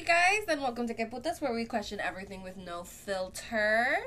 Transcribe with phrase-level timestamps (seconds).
[0.00, 3.98] Hey guys, and welcome to Que Putas, where we question everything with no filter.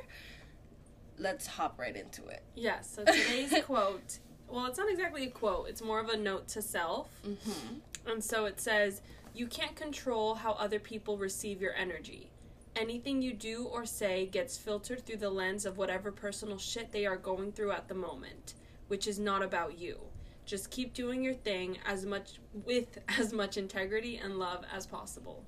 [1.20, 2.42] Let's hop right into it.
[2.56, 4.18] Yes, so today's quote,
[4.48, 7.10] well, it's not exactly a quote, it's more of a note to self.
[7.24, 8.10] Mm-hmm.
[8.10, 9.04] And so it says,
[9.36, 12.32] You can't control how other people receive your energy.
[12.76, 17.06] Anything you do or say gets filtered through the lens of whatever personal shit they
[17.06, 18.56] are going through at the moment,
[18.88, 20.00] which is not about you.
[20.48, 25.46] Just keep doing your thing as much with as much integrity and love as possible.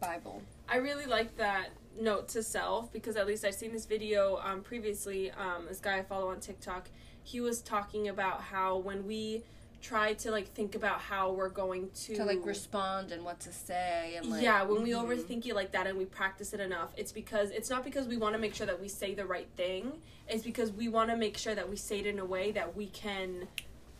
[0.00, 0.42] Bible.
[0.68, 1.68] I really like that
[2.00, 5.30] note to self because at least I've seen this video um, previously.
[5.30, 6.88] Um, this guy I follow on TikTok,
[7.22, 9.42] he was talking about how when we
[9.80, 13.52] try to like think about how we're going to To like respond and what to
[13.52, 15.04] say and like yeah, when we mhm.
[15.04, 18.16] overthink it like that and we practice it enough, it's because it's not because we
[18.16, 19.92] want to make sure that we say the right thing.
[20.26, 22.74] It's because we want to make sure that we say it in a way that
[22.74, 23.46] we can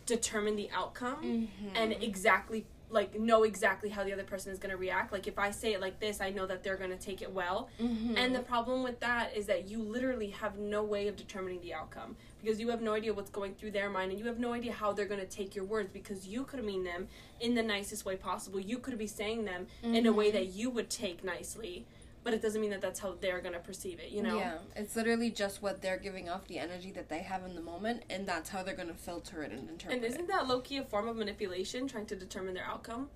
[0.07, 1.49] determine the outcome Mhm.
[1.75, 5.11] and exactly like know exactly how the other person is going to react.
[5.11, 7.31] Like if I say it like this, I know that they're going to take it
[7.31, 7.69] well.
[7.79, 8.17] Mhm.
[8.17, 11.73] And the problem with that is that you literally have no way of determining the
[11.75, 14.53] outcome because you have no idea what's going through their mind and you have no
[14.53, 17.07] idea how they're going to take your words because you could mean them
[17.39, 18.59] in the nicest way possible.
[18.59, 20.33] You could be saying them in a way Mhm.
[20.33, 21.85] that you would take nicely,
[22.25, 24.39] but it doesn't mean that that's how they're to perceive it, you know?
[24.39, 27.61] Yeah, it's literally just what they're giving off the energy that they have in the
[27.61, 30.77] moment, and that's how they're gonna filter it and interpret And isn't that low key
[30.77, 33.09] a form of manipulation trying to determine their outcome?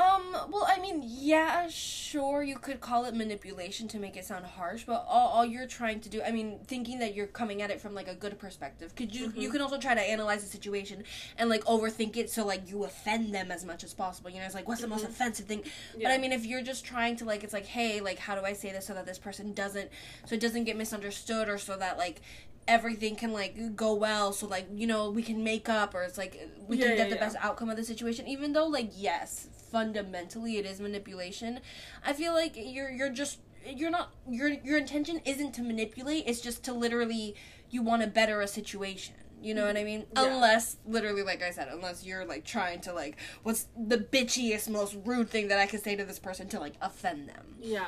[0.00, 4.46] Um, well, I mean, yeah, sure, you could call it manipulation to make it sound
[4.46, 7.70] harsh, but all, all you're trying to do, I mean, thinking that you're coming at
[7.70, 9.52] it from like a good perspective, could you you Mhm.
[9.52, 11.04] can also try to analyze the situation
[11.36, 14.30] and like overthink it so like you offend them as much as possible.
[14.30, 15.10] You know, it's like what's the most Mhm.
[15.10, 15.64] offensive thing?
[16.02, 18.42] But I mean, if you're just trying to like, it's like, hey, like, how do
[18.44, 19.90] I say this so that this person doesn't,
[20.24, 22.22] so it doesn't get misunderstood, or so that like
[22.68, 26.16] everything can like go well, so like you know we can make up, or it's
[26.16, 27.20] like we Yeah, can yeah, get the yeah.
[27.20, 28.26] best outcome of the situation.
[28.28, 31.60] Even though like yes, fundamentally it is manipulation.
[32.04, 36.24] I feel like you're you're just you're not your your intention isn't to manipulate.
[36.26, 37.34] It's just to literally
[37.70, 39.14] you want to better a situation.
[39.42, 40.04] You know what I mean?
[40.14, 40.24] Yeah.
[40.34, 44.98] Unless, literally, like I said, unless you're like trying to like, what's the bitchiest, most
[45.06, 47.54] rude thing that I could say to this person to like offend them?
[47.62, 47.86] Yeah.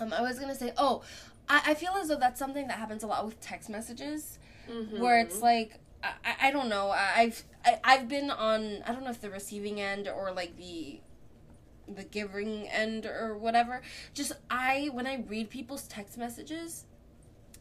[0.00, 1.02] Um, I was gonna say, oh,
[1.48, 4.98] I, I feel as though that's something that happens a lot with text messages, Mhm.
[4.98, 9.10] where it's like, I- I don't know, I've I, I've been on, I don't know
[9.10, 11.00] if the receiving end or like the
[11.88, 13.82] the giving end or whatever.
[14.14, 16.86] Just I when I read people's text messages,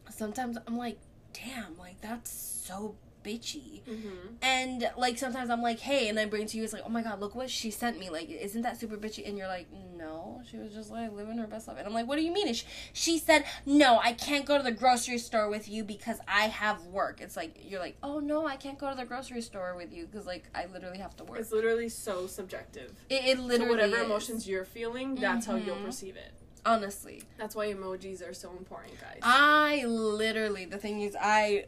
[0.09, 0.99] sometimes I'm like,
[1.33, 3.81] damn, like that's so bitchy.
[3.83, 4.35] Mhm.
[4.41, 6.89] And like sometimes I'm like, hey, and I bring it to you, it's like, oh
[6.89, 8.09] my god, look what she sent me.
[8.09, 9.27] Like, isn't that super bitchy?
[9.27, 9.67] And you're like,
[9.97, 11.77] no, she was just like living her best life.
[11.77, 12.47] And I'm like, what do you mean?
[12.47, 16.19] And she, she said, no, I can't go to the grocery store with you because
[16.27, 17.21] I have work.
[17.21, 20.05] It's like you're like, oh no, I can't go to the grocery store with you
[20.07, 21.39] because like I literally have to work.
[21.39, 22.93] It's literally so subjective.
[23.09, 24.03] It, it So literally whatever is.
[24.05, 25.85] emotions you're feeling, that's how you'll Mhm.
[25.85, 26.31] perceive it.
[26.63, 29.17] Honestly, That's why emojis are so important, guys.
[29.23, 31.65] I literally the thing is I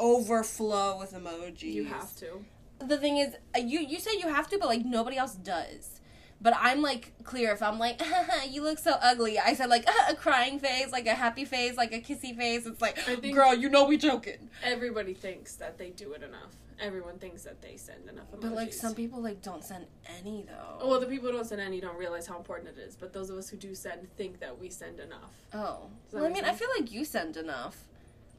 [0.00, 1.62] overflow with emojis.
[1.74, 2.44] you have to.
[2.86, 6.00] the thing is uh, you you say you have to but like nobody else does
[6.40, 8.00] but i'm like clear if i'm like
[8.48, 11.92] you look so ugly i said like a crying face like a happy face like
[11.92, 12.96] a kissy face it's like
[13.34, 16.54] girl you know we joking Everybody thinks that they do it enough.
[16.82, 18.40] Everyone thinks that they send enough emojis.
[18.40, 19.84] but like some people like don't send
[20.18, 22.96] any though Well, the people who don't send any don't realize how important it is,
[22.96, 25.32] but those of us who do send think that we send enough.
[25.52, 27.76] oh well, i mean i feel like you send enough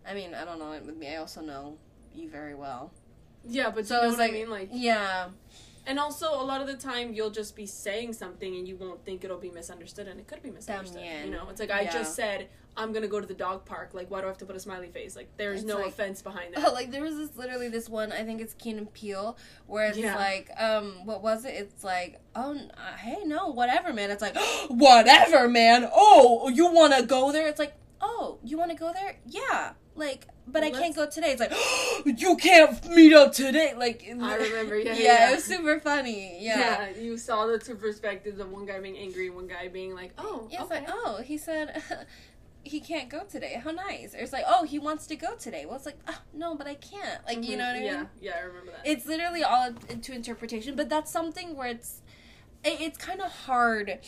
[0.07, 1.77] i mean i don't know it with me i also know
[2.15, 2.91] you very well
[3.47, 4.49] Yeah, but so you know what like I mean?
[4.49, 5.29] Like, yeah
[5.87, 9.03] and also a lot of the time you'll just be saying something and you won't
[9.03, 11.01] think it'll be misunderstood, and it could be misunderstood.
[11.01, 11.25] También.
[11.25, 11.91] You know, it's like I Yeah.
[11.91, 13.89] just said I'm gonna go to the dog park.
[13.95, 15.15] Like, why do I have to put a smiley face?
[15.15, 16.67] Like, there's It's no like- offense behind that.
[16.67, 19.35] Oh, like there was this literally this one I think it's Key and Peele
[19.65, 20.15] where it's Yeah.
[20.15, 21.55] like um what was it?
[21.55, 24.11] It's like oh n- uh, hey no whatever man.
[24.11, 24.37] It's like
[24.69, 25.89] whatever man.
[25.91, 27.47] Oh you want to go there?
[27.47, 29.17] It's like oh you want to go there?
[29.25, 29.73] Yeah.
[30.01, 31.31] Like but I can't go today.
[31.31, 31.53] It's like
[32.21, 33.73] you can't meet up today.
[33.77, 35.29] Like I remember, yeah, yeah, yeah, yeah.
[35.31, 36.37] it was super funny.
[36.43, 36.59] Yeah.
[36.59, 39.93] Yeah, you saw the two perspectives of one guy being angry and one guy being
[39.93, 41.81] like, "Oh, Yeah, it's okay." like, oh, he said
[42.63, 43.61] he can't go today.
[43.63, 44.13] How nice.
[44.15, 45.65] Or it's like, oh, he wants to go today.
[45.65, 47.23] Well, it's like, oh, no, but I can't.
[47.27, 47.57] Like, you Mhm.
[47.59, 47.85] know what I mean?
[47.85, 48.81] Yeah, yeah, I remember that.
[48.91, 52.01] it's literally all into interpretation but that's something where it's
[52.63, 53.99] it, it's kind of hard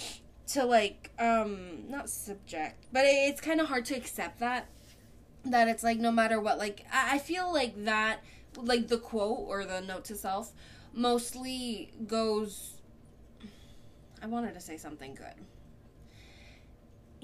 [0.54, 4.68] to like um not subject but it, it's kind of hard to accept that
[5.46, 8.20] that it's like no matter what like I, I feel like that
[8.56, 10.52] like the quote or the note to self
[10.94, 12.78] mostly goes
[14.22, 15.34] i wanted to say something good.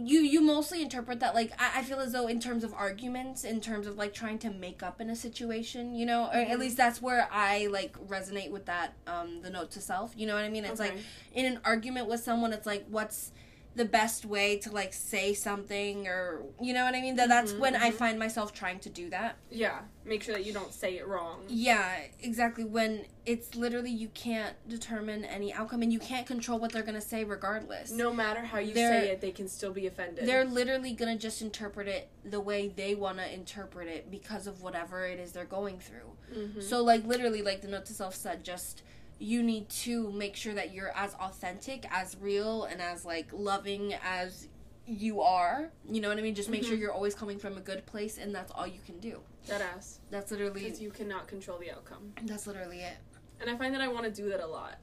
[0.02, 3.44] You you mostly interpret that like I, I feel as though in terms of arguments
[3.44, 6.48] in terms of like trying to make up in a situation you know or at
[6.48, 6.60] Mhm.
[6.60, 10.36] least that's where i like resonate with that um the note to self you know
[10.36, 10.64] what i mean?
[10.64, 10.96] It's like
[11.34, 13.34] in an argument with someone it's like what's
[13.80, 17.54] the best way to like say something or you know what i mean that that's
[17.54, 17.94] Mhm, when i mhm.
[17.94, 19.80] find myself trying to do that Yeah.
[20.04, 21.44] Make sure that you don't say it wrong.
[21.48, 26.74] yeah exactly when it's literally you can't determine any outcome and you can't control what
[26.74, 29.88] they're gonna say regardless No matter how you They're- say it, they can still be
[29.88, 30.26] offended.
[30.28, 35.06] they're literally gonna just interpret it the way they wanna interpret it because of whatever
[35.06, 36.10] it is they're going through.
[36.36, 36.62] Mhm.
[36.62, 38.82] So like literally like the note to self said, just
[39.20, 43.94] you need to make sure that you're as authentic, as real, and as like loving
[44.04, 44.48] as
[44.88, 45.70] you are.
[45.88, 46.34] You know what I mean?
[46.36, 46.80] Just make sure Mhm.
[46.80, 49.22] you're always coming from a good place, and that's all you can do.
[49.48, 50.00] that ass.
[50.12, 52.14] That's literally Because you cannot control the outcome.
[52.24, 52.98] that's literally it.
[53.40, 54.78] And I find that I want to do that a lot.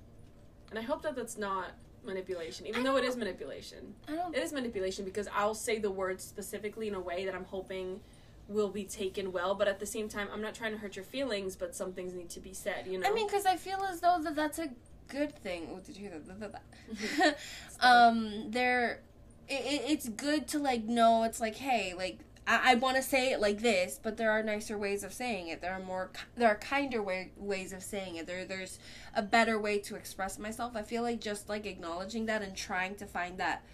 [0.71, 1.73] And I hope that that's not
[2.03, 3.95] manipulation, even though it is manipulation.
[4.09, 4.35] I don't.
[4.35, 8.01] It is manipulation because I'll say the words specifically in a way that I'm hoping
[8.49, 11.05] will be taken well, but at the same time, I'm not trying to hurt your
[11.05, 13.09] feelings, but some things need to be said, you know?
[13.09, 14.71] I mean, because I feel as though that that's a
[15.09, 15.69] good thing.
[15.73, 17.37] Oh, did you hear that?
[17.81, 19.03] um, there,
[19.49, 21.25] it, it, it's good to like know.
[21.25, 24.43] It's like, hey, like I, I want to say it like this, but there are
[24.43, 25.61] nicer ways of saying it.
[25.61, 28.27] There are more, there are kinder way, ways of saying it.
[28.27, 28.79] There, there's
[29.15, 30.77] a better way to express myself.
[30.77, 33.65] I feel like just like acknowledging that and trying to find that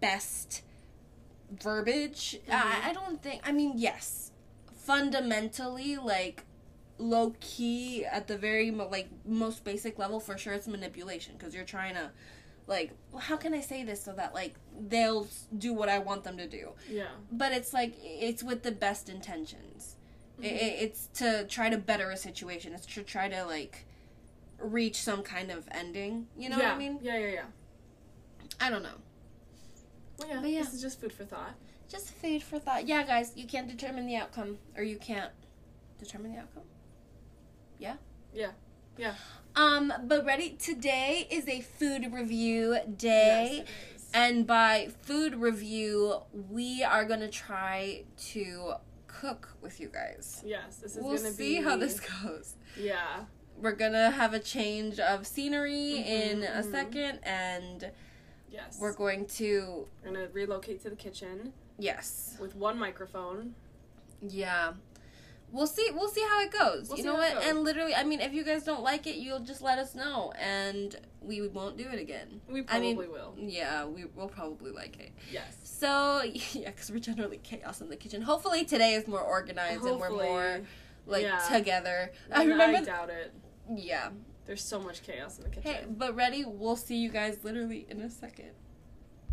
[0.00, 0.62] best
[1.62, 2.38] verbiage.
[2.48, 2.52] Mhm.
[2.54, 3.42] I, I don't think.
[3.46, 4.30] I mean, yes,
[4.76, 6.44] fundamentally, like
[6.98, 11.64] low key at the very like most basic level for sure it's manipulation because you're
[11.64, 12.08] trying to
[12.68, 14.54] like how can i say this so that like
[14.88, 15.26] they'll
[15.58, 17.08] do what i want them to do yeah.
[17.32, 19.96] but it's like it's with the best intentions
[20.38, 20.46] I- Mhm.
[20.52, 23.86] I- it's to try to better a situation it's to try to like
[24.60, 26.68] reach some kind of ending you know yeah.
[26.68, 27.44] what i mean Yeah, yeah, yeah.
[28.60, 28.98] i don't know
[30.28, 30.60] yeah, But yeah.
[30.62, 31.54] this is just food for thought.
[31.88, 35.30] just food for thought yeah guys you can't determine the outcome or you can't
[35.98, 36.62] determine the outcome
[37.78, 37.96] yeah
[38.32, 38.50] Yeah.
[38.96, 39.14] Yeah.
[39.56, 43.68] um but ready today is a food review day Yes.
[44.16, 48.74] And by food review, we are gonna try to
[49.08, 50.40] cook with you guys.
[50.46, 52.54] Yes, this is We'll gonna see be how this goes.
[52.78, 53.24] Yeah.
[53.60, 56.70] We're gonna have a change of scenery Mhm, in a mhm.
[56.70, 57.90] second, and
[58.54, 58.78] Yes.
[58.80, 63.54] we're going to We're gonna relocate to the kitchen yes, with one microphone.
[64.22, 64.72] yeah.
[65.52, 65.88] We'll see.
[65.94, 66.88] We'll see how it goes.
[66.88, 67.40] We'll you see know what?
[67.44, 70.32] And literally, I mean, if you guys don't like it, you'll just let us know,
[70.36, 72.40] and we won't do it again.
[72.48, 73.34] We I mean- probably will.
[73.38, 75.12] Yeah, we will probably like it.
[75.30, 75.56] Yes.
[75.62, 76.22] So
[76.52, 78.22] yeah, because we're generally chaos in the kitchen.
[78.22, 80.60] Hopefully today is more organized and we're more
[81.06, 81.38] like Yeah.
[81.52, 82.10] together.
[82.32, 82.78] I remember.
[82.78, 83.32] I doubt it.
[83.76, 84.08] yeah.
[84.46, 85.70] There's so much chaos in the kitchen.
[85.70, 86.44] Hey, but ready?
[86.46, 88.50] We'll see you guys literally in a second.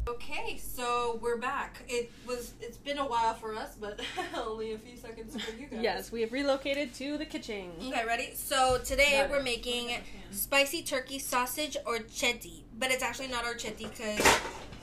[0.07, 1.83] Okay, so we're back.
[1.87, 2.53] It was.
[2.59, 3.99] It's been a while for us, but
[4.35, 5.79] only a few seconds for you guys.
[5.83, 7.71] Yes, we have relocated to the kitchen.
[7.83, 8.31] Okay, ready?
[8.33, 9.91] So today Got we're making
[10.31, 14.17] spicy turkey sausage orchetti, but it's actually not orchetti because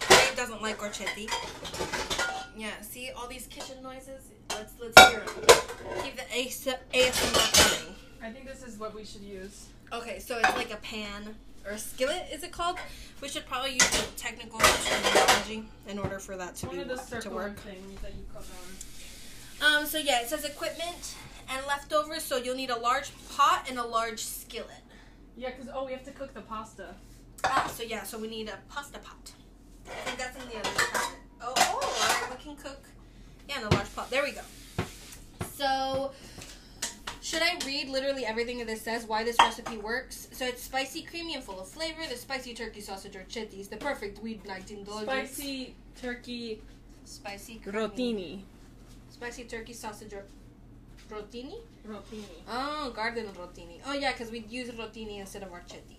[0.09, 1.29] Dave doesn't like orchetti.
[2.57, 4.29] Yeah, see all these kitchen noises.
[4.51, 6.03] Let's let's hear them.
[6.05, 7.95] Keep the AS- ASMR coming.
[8.23, 9.67] I think this is what we should use.
[9.93, 12.27] Okay, so it's like a pan or a skillet.
[12.33, 12.79] Is it called?
[13.23, 16.89] We should probably use the technical terminology in order for that to One be of
[16.89, 17.59] the to work.
[17.61, 18.45] things that you cook
[19.63, 19.81] on.
[19.81, 19.87] Um.
[19.87, 21.15] So yeah, it says equipment
[21.49, 22.23] and leftovers.
[22.23, 24.83] So you'll need a large pot and a large skillet.
[25.37, 26.95] Yeah, because oh, we have to cook the pasta.
[27.45, 29.33] Ah, so yeah, so we need a pasta pot.
[29.87, 31.17] I think that's in the other cabinet.
[31.41, 32.85] Oh, oh, we can cook.
[33.49, 34.11] Yeah, in a large pot.
[34.11, 34.41] There we go.
[35.55, 36.11] So,
[37.29, 39.05] should I read literally everything that this says?
[39.05, 40.29] Why this recipe works?
[40.33, 42.01] So it's spicy, creamy, and full of flavor.
[42.09, 45.03] The spicy turkey sausage or chitties, the perfect weed $19.
[45.03, 46.63] Spicy turkey
[47.05, 48.41] spicy, creamy, rotini.
[49.11, 50.25] spicy turkey sausage or
[51.11, 51.57] rotini.
[51.87, 52.25] Rotini.
[52.49, 53.81] Oh, garden rotini.
[53.87, 55.97] Oh yeah, because we'd use rotini instead of archetti.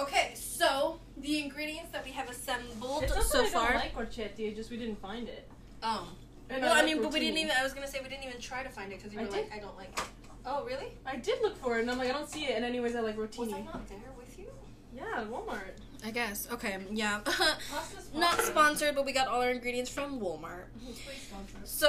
[0.00, 3.72] Okay, so the ingredients that we have assembled It's so that I far.
[3.72, 5.48] don't like orchetti, just we didn't find it.
[5.84, 6.08] oh,
[6.50, 7.52] And well, I like mean, but we didn't even.
[7.58, 9.30] I was gonna say we didn't even try to find it because you I were
[9.30, 9.36] did.
[9.36, 10.04] like, I don't like it.
[10.46, 10.86] Oh, really?
[11.04, 12.56] I did look for it, and I'm like, I don't see it.
[12.56, 13.38] And anyways, I like rotini.
[13.38, 13.54] Was rotini.
[13.54, 14.46] I not there with you?
[14.94, 15.76] Yeah, Walmart.
[16.04, 16.48] I guess.
[16.50, 16.78] Okay.
[16.90, 17.20] Yeah.
[17.24, 20.64] Pasta's not sponsored, but we got all our ingredients from Walmart.
[20.88, 21.68] It's pretty sponsored.
[21.68, 21.88] So,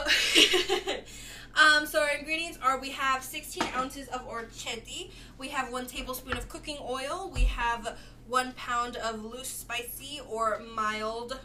[1.56, 6.36] um, so our ingredients are: we have 16 ounces of orchetti, we have one tablespoon
[6.38, 7.98] of cooking oil, we have
[8.28, 11.40] one pound of loose spicy or mild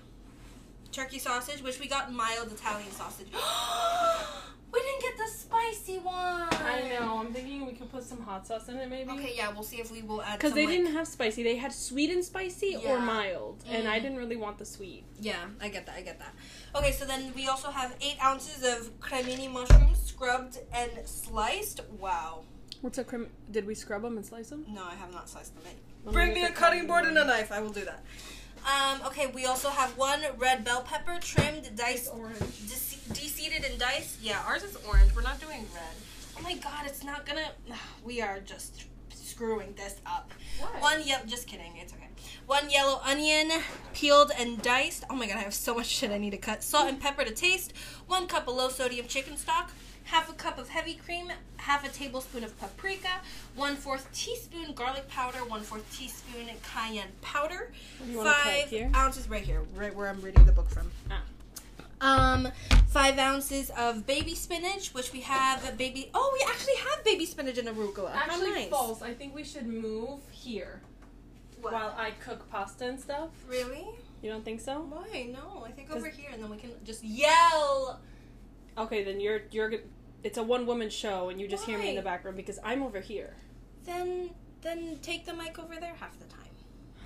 [0.95, 3.27] turkey sausage, which we got mild Italian sausage.
[4.73, 6.15] we didn't get the spicy one.
[6.53, 7.19] I know.
[7.19, 9.11] I'm thinking we could put some hot sauce in it, maybe.
[9.11, 10.39] Okay, yeah, we'll see if we will add.
[10.39, 11.43] Because they like- didn't have spicy.
[11.43, 12.99] They had sweet and spicy or Yeah.
[12.99, 14.03] mild, and I Mm.
[14.03, 15.05] didn't really want the sweet.
[15.21, 15.97] Yeah, I get that.
[15.97, 16.35] I get that.
[16.75, 21.81] Okay, so then we also have eight ounces of cremini mushrooms, scrubbed and sliced.
[22.01, 22.45] Wow.
[22.81, 23.31] What's a crim?
[23.51, 24.67] Did we scrub them and slice them?
[24.69, 25.65] No, I have not sliced them.
[25.65, 26.13] yet.
[26.13, 27.51] Bring me a cutting board and a knife.
[27.51, 28.05] I will do that.
[28.64, 32.38] Um, okay, we also have one red bell pepper, trimmed, diced, orange.
[32.38, 34.23] de- de-seeded and diced.
[34.23, 35.14] Yeah, ours is orange.
[35.14, 35.94] We're not doing red.
[36.38, 37.50] Oh my god, it's not gonna.
[38.04, 40.33] We are just screwing this up.
[40.61, 40.80] What?
[40.80, 41.25] One yellow.
[41.26, 41.76] Just kidding.
[41.76, 42.09] It's okay.
[42.47, 43.50] One yellow onion,
[43.94, 45.04] peeled and diced.
[45.11, 46.62] Oh my god, I have so much shit I need to cut.
[46.62, 47.73] Salt and pepper to taste.
[48.06, 49.71] One cup of low sodium chicken stock.
[50.04, 51.32] Half a cup of heavy cream.
[51.56, 53.08] Half a tablespoon of paprika.
[53.56, 55.38] One fourth teaspoon garlic powder.
[55.38, 57.73] One fourth teaspoon cayenne powder.
[58.06, 58.90] You want to cut Five here?
[58.94, 60.90] ounces right here, right where I'm reading the book from.
[61.11, 61.23] Ah.
[62.00, 62.49] Um,
[62.88, 66.11] five ounces of baby spinach, which we have baby.
[66.12, 68.12] Oh, we actually have baby spinach and arugula.
[68.12, 68.68] How Actually, nice.
[68.68, 69.00] false.
[69.00, 70.80] I think we should move here
[71.62, 71.73] What?
[71.73, 73.30] while I cook pasta and stuff.
[73.49, 73.87] really?
[74.23, 74.80] You don't think so?
[74.90, 75.30] Why?
[75.32, 78.00] No, I think over here, and then we can just yell.
[78.76, 79.73] Okay, then you're you're.
[80.25, 82.83] It's a one woman show, and you just hear me in the background because I'm
[82.83, 83.35] over here.
[83.85, 84.31] Then,
[84.62, 86.40] then take the mic over there half the time.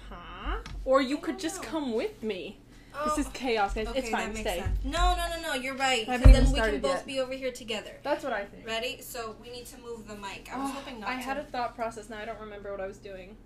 [0.08, 0.56] Huh?
[0.84, 1.68] Or you I could just know.
[1.68, 2.58] come with me.
[2.94, 3.86] Oh, This is oh, chaos, guys.
[3.88, 4.34] okay, it's fine.
[4.34, 4.60] Stay.
[4.60, 4.78] sense.
[4.84, 5.54] No, no, no, no.
[5.54, 6.02] You're right.
[6.08, 7.06] I 'cause haven't then we can both yet.
[7.06, 7.92] be over here together.
[8.02, 8.66] That's what I think.
[8.66, 9.00] Ready?
[9.02, 10.48] So we need to move the mic.
[10.52, 11.20] I was Oh, hoping not I to.
[11.20, 12.08] had a thought process.
[12.08, 13.36] Now I don't remember what I was doing.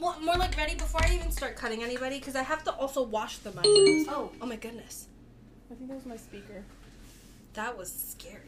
[0.00, 3.02] More, more like ready before I even start cutting anybody, because I have to also
[3.02, 3.64] wash the mic.
[3.66, 5.08] Oh, Oh my goodness,
[5.70, 6.64] I think that was my speaker.
[7.54, 8.47] that was scary.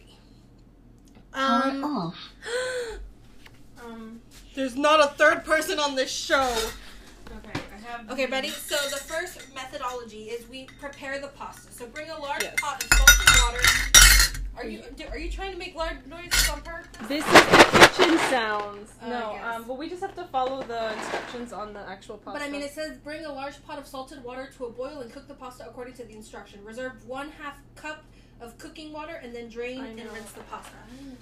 [1.35, 2.17] Turn off.
[3.83, 4.21] Um.
[4.55, 6.43] There's not a third person on this show.
[7.35, 8.11] Okay, I have.
[8.11, 8.51] Okay, ready?
[8.51, 11.73] So the first methodology is we prepare the pasta.
[11.73, 12.57] So bring a large Yes.
[12.61, 14.41] pot of salted water.
[14.59, 17.09] Are you do- are you trying to make loud noises on purpose?
[17.09, 18.93] This is the kitchen sounds.
[19.03, 22.19] Oh, no, I um, but we just have to follow the instructions on the actual
[22.19, 22.39] pasta.
[22.39, 25.01] But I mean, it says bring a large pot of salted water to a boil
[25.01, 26.63] and cook the pasta according to the instruction.
[26.65, 28.05] Reserve one half cup
[28.41, 30.73] of cooking water and then drain and rinse the pasta.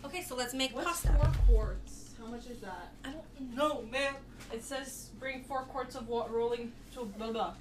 [0.05, 1.09] Okay, so let's make What's pasta.
[1.13, 2.13] four quarts?
[2.19, 2.93] How much is that?
[3.05, 4.15] I don't know, man.
[4.53, 7.55] It says bring four quarts of water rolling to blah blah.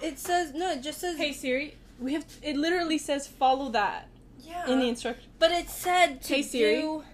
[0.00, 0.72] It says no.
[0.72, 2.24] It just says Hey Siri, we have.
[2.42, 4.08] It literally says follow that
[4.40, 4.68] yeah.
[4.70, 5.24] in the instruction.
[5.38, 6.80] but it said to Hey, Siri.
[6.80, 7.04] do-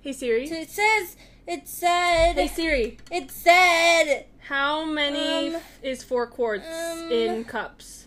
[0.00, 0.46] Hey Siri.
[0.48, 2.98] to- it says it said Hey Siri.
[3.10, 8.06] it said How many Um, is four quarts um, in cups?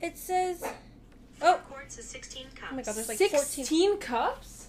[0.00, 0.64] it says.
[1.42, 2.68] Oh, Quarts is 16 cups.
[2.72, 2.94] oh my god!
[2.94, 3.98] There's like 16 fourteen.
[3.98, 4.68] cups?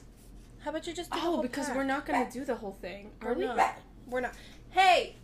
[0.63, 1.75] How about you just do the Oh, whole because pack?
[1.75, 3.11] we're not gonna do the whole thing.
[3.21, 3.45] Are We're we?
[3.45, 3.75] not.
[4.07, 4.33] We're not.
[4.69, 5.15] Hey,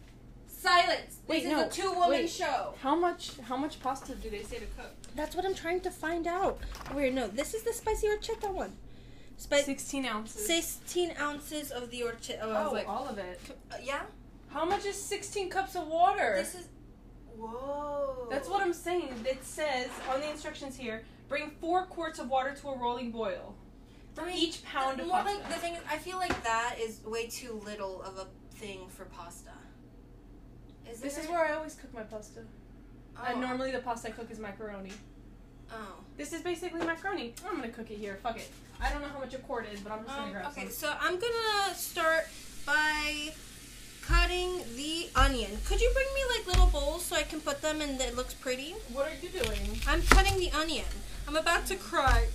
[0.48, 1.18] silence!
[1.28, 2.30] Wait, this no, is a two-woman wait.
[2.30, 2.74] show.
[2.82, 3.38] How much?
[3.48, 4.92] How much pasta do they say to cook?
[5.16, 6.60] That's what I'm trying to find out.
[6.94, 8.76] Wait, no, this is the spicy horchata one.
[9.38, 9.66] Spicy.
[9.66, 10.46] 16 ounces.
[10.48, 12.40] 16 ounces of the horchata.
[12.42, 13.40] Oh, oh, like, all of it.
[13.72, 14.02] uh, yeah.
[14.50, 16.34] How much is 16 cups of water?
[16.38, 16.68] This is.
[17.38, 18.28] Whoa.
[18.32, 19.14] That's what I'm saying.
[19.26, 23.56] It says on the instructions here, bring four quarts of water to a rolling boil.
[24.20, 25.38] I mean, each pound the, of more pasta.
[25.40, 28.88] like the thing is, I feel like that is way too little of a thing
[28.90, 29.52] for pasta.
[30.90, 31.26] Is This it?
[31.26, 32.42] is where I always cook my pasta.
[33.18, 33.24] Oh.
[33.28, 34.92] And normally the pasta I cook is macaroni.
[35.72, 35.76] Oh.
[36.18, 37.34] This is basically macaroni.
[37.48, 38.18] I'm gonna cook it here.
[38.24, 38.50] Fuck it.
[38.82, 40.62] I don't know how much a quart is, but I'm just gonna Um, grab okay,
[40.70, 40.72] some.
[40.72, 42.26] so I'm gonna start
[42.66, 43.34] by
[44.28, 45.52] cutting the onion.
[45.66, 48.34] Could you bring me like little bowls so I can put them and it looks
[48.34, 48.76] pretty?
[48.92, 49.80] What are you doing?
[49.88, 50.86] I'm cutting the onion.
[51.28, 52.28] I'm about to cry.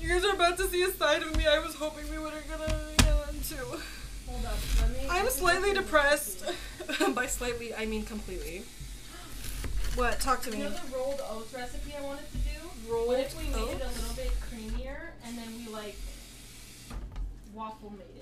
[0.00, 2.48] You guys are about to see a side of me I was hoping we weren't
[2.48, 3.56] gonna get into.
[3.56, 4.56] Hold up.
[4.80, 5.08] Let me.
[5.10, 6.42] I'm slightly depressed.
[7.14, 8.62] by slightly, I mean completely.
[9.94, 10.18] What?
[10.20, 10.58] Talk to me.
[10.58, 12.90] You know the rolled oats recipe I wanted to do?
[12.90, 15.96] Rolled What if we made it a little bit creamier and then we like
[17.52, 18.15] waffle made?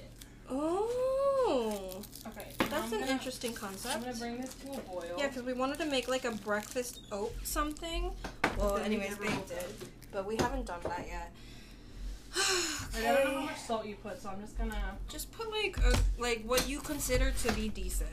[0.50, 2.46] Oh, Okay.
[2.58, 4.00] that's I'm an gonna- interesting I'm concept.
[4.04, 5.16] gonna bring this to a boil.
[5.18, 8.12] Yeah, because we wanted to make like a breakfast oat something.
[8.58, 9.74] Well, then we anyways, did they did,
[10.12, 11.32] but we haven't done that yet.
[12.36, 14.96] Like, I don't know how much salt you put, so I'm just gonna.
[15.08, 18.10] Just put like a, like what you consider to be decent.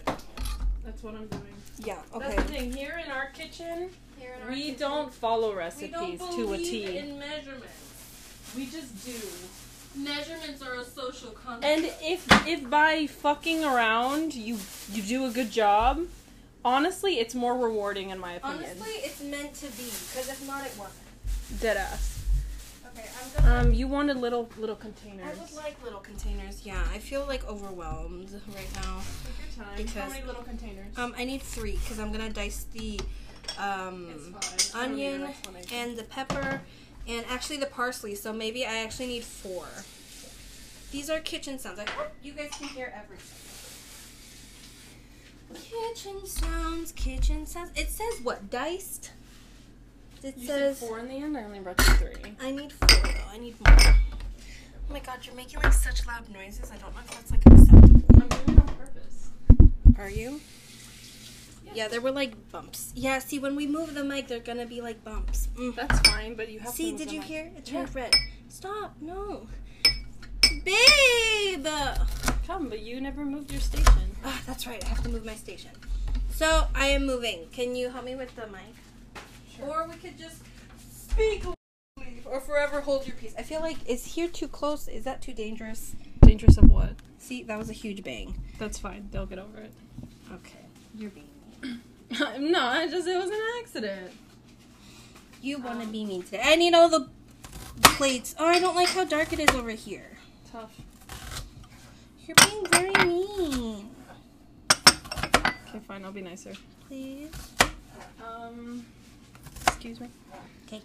[0.86, 1.44] That's what I'm doing.
[1.80, 2.00] Yeah.
[2.14, 2.36] Okay.
[2.36, 2.74] That's the thing.
[2.74, 6.54] Here in our kitchen, Here in our we kitchen, don't follow we recipes don't to
[6.54, 6.98] a T.
[6.98, 7.68] in measurements.
[8.56, 9.14] We just do.
[9.96, 11.66] Measurements are a social concept.
[11.66, 14.58] And if if by fucking around you
[14.92, 16.06] you do a good job,
[16.64, 18.64] honestly, it's more rewarding in my opinion.
[18.64, 19.84] honestly, it's meant to be.
[19.84, 21.60] Because if not, it wasn't.
[21.60, 22.24] Dead ass.
[22.94, 23.08] Okay,
[23.38, 23.62] I'm gonna.
[23.68, 26.66] Um, you wanted little little I would like little containers.
[26.66, 29.02] Yeah, I feel like overwhelmed right now.
[29.26, 29.78] Take your time.
[29.78, 30.98] because- How many little containers?
[30.98, 33.00] Um, I need three because I'm gonna dice the
[33.58, 34.84] um fine.
[34.84, 35.36] I don't need an onion
[35.74, 36.62] and the pepper
[37.08, 38.16] and actually the parsley.
[38.16, 39.66] So maybe I actually need four.
[40.92, 41.80] These are kitchen sounds.
[41.80, 43.38] I hope you guys can hear everything.
[45.54, 47.72] Kitchen sounds, kitchen sounds.
[47.76, 48.50] It says what?
[48.50, 49.12] Diced?
[50.24, 51.38] It You says four in the end.
[51.38, 52.34] I only brought you three.
[52.42, 53.32] I need four though.
[53.32, 53.78] I need more.
[54.90, 56.72] Oh my god, you're making like such loud noises.
[56.72, 58.02] I don't know if that's like acceptable.
[58.22, 59.30] I'm doing it on purpose.
[59.98, 60.40] Are you?
[61.74, 62.92] Yeah, there were like bumps.
[62.96, 65.48] Yeah, see, when we move the mic, they're gonna be like bumps.
[65.56, 65.76] Mm.
[65.76, 66.76] That's fine, but you have to.
[66.76, 67.28] See, did the you mic.
[67.28, 67.52] hear?
[67.56, 68.02] It turned Yeah.
[68.02, 68.16] red.
[68.50, 69.48] Stop, no.
[70.66, 71.66] Babe!
[72.46, 74.12] Come, but you never moved your station.
[74.26, 75.72] Ah, that's right, I have to move my station.
[76.32, 77.48] So, I am moving.
[77.52, 78.76] Can you help me with the mic?
[79.56, 79.66] Sure.
[79.68, 80.42] Or we could just
[80.92, 81.46] speak
[82.26, 83.34] or forever hold your peace.
[83.38, 84.88] I feel like, is here too close?
[84.88, 85.96] Is that too dangerous?
[86.22, 86.96] Dangerous of what?
[87.20, 88.34] See, that was a huge bang.
[88.58, 89.08] That's fine.
[89.12, 89.74] They'll get over it.
[90.34, 90.66] Okay,
[90.98, 91.31] you're being mean.
[91.62, 94.12] No, I just it was an accident.
[95.42, 96.42] You want to be mean today.
[96.44, 97.08] I need all the
[97.84, 98.36] plates.
[98.38, 100.18] Oh, I don't like how dark it is over here.
[100.52, 100.72] Tough.
[102.26, 103.90] You're being very mean.
[104.72, 106.06] Okay, fine.
[106.06, 106.54] I'll be nicer.
[106.88, 107.32] Please.
[108.24, 108.86] Um,
[109.68, 110.08] excuse me.
[110.68, 110.82] Okay.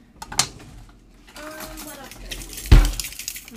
[1.36, 1.42] Um,
[1.84, 2.55] what else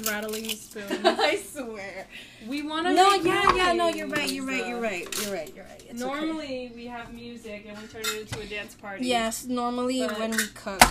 [0.05, 0.83] Rattling the spoon.
[1.05, 2.07] I swear.
[2.47, 2.93] we want to.
[2.93, 5.83] No, yeah, yeah, no, you're right, you're right, you're right, you're right, you're right.
[5.89, 6.15] It's okay.
[6.15, 9.05] Normally we have music and we turn it into a dance party.
[9.07, 10.81] Yes, normally when we cook.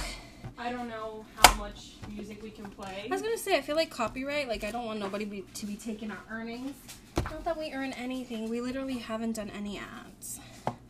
[0.61, 3.05] I don't know how much music we can play.
[3.07, 5.67] I was gonna say, I feel like copyright, like, I don't want nobody be, to
[5.67, 6.75] be taking our earnings.
[7.17, 10.41] Not that we earn anything, we literally haven't done any ads.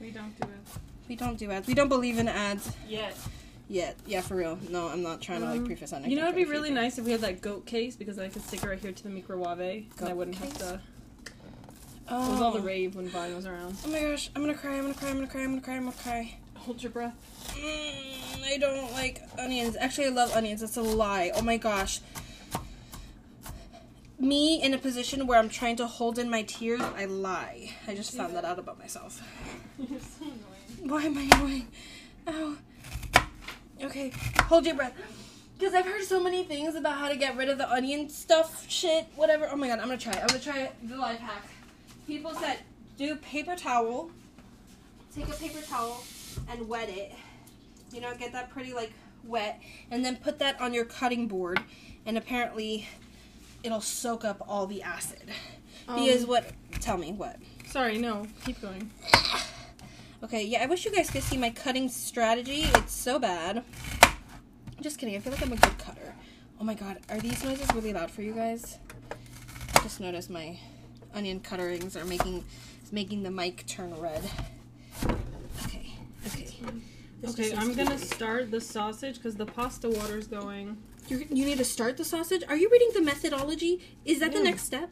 [0.00, 1.67] We don't do it We don't do ads.
[1.67, 3.15] We don't believe in ads yet.
[3.68, 3.96] Yet.
[4.06, 4.58] Yeah, for real.
[4.68, 6.10] No, I'm not trying to, like, Um, preface anything.
[6.10, 8.28] You know, it'd be really nice if we had that goat case because then I
[8.28, 10.80] could stick it right here to the microwave and I wouldn't have to.
[12.10, 12.28] Oh.
[12.28, 13.76] It was all the rave when Vine was around.
[13.84, 15.75] Oh my gosh, I'm gonna cry, I'm gonna cry, I'm gonna cry, I'm gonna cry,
[15.76, 16.34] I'm gonna cry.
[16.54, 17.14] Hold your breath.
[17.54, 19.76] Mm, I don't like onions.
[19.78, 20.60] Actually, I love onions.
[20.60, 21.30] That's a lie.
[21.34, 22.00] Oh my gosh.
[24.18, 27.70] Me in a position where I'm trying to hold in my tears, I lie.
[27.87, 29.22] I just found that out about myself.
[29.78, 30.90] You're so annoying.
[30.90, 31.68] Why am I annoying?
[32.26, 32.56] Ow.
[33.82, 34.94] Okay, hold your breath.
[35.58, 38.64] Because I've heard so many things about how to get rid of the onion stuff,
[38.68, 39.49] shit, whatever.
[39.50, 40.20] Oh my god, I'm gonna try it.
[40.20, 41.44] I'm gonna try the life hack.
[42.06, 42.58] People said
[42.97, 44.11] do paper towel,
[45.14, 46.02] take a paper towel
[46.50, 47.12] and wet it.
[47.92, 48.92] You know, get that pretty like
[49.25, 51.61] wet, and then put that on your cutting board,
[52.07, 52.87] and apparently
[53.62, 55.24] it'll soak up all the acid.
[55.87, 56.53] because Um, what?
[56.81, 57.37] Tell me what.
[57.66, 58.26] Sorry, no.
[58.44, 58.90] Keep going.
[60.22, 62.62] Okay, yeah, I wish you guys could see my cutting strategy.
[62.74, 63.62] It's so bad.
[64.81, 65.14] Just kidding.
[65.14, 66.12] I feel like I'm a good cutter.
[66.61, 68.78] Oh my god, are these noises really loud for you guys?
[69.76, 70.59] I just noticed my
[71.14, 72.44] onion cutterings are making
[72.90, 74.28] making the mic turn red.
[75.64, 75.92] Okay,
[76.26, 76.54] okay.
[77.20, 80.78] This Okay, I'm needs to be gonna start the sausage because the pasta water's going.
[81.09, 82.42] You, you need to start the sausage.
[82.48, 83.81] Are you reading the methodology?
[84.04, 84.90] Is that the next step?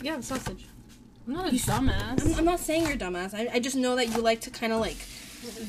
[0.00, 0.66] Yeah, the sausage.
[1.26, 2.24] I'm not a You dumbass.
[2.24, 3.34] I'm, I'm not saying you're dumbass.
[3.34, 4.96] I, I just know that you like to kind of like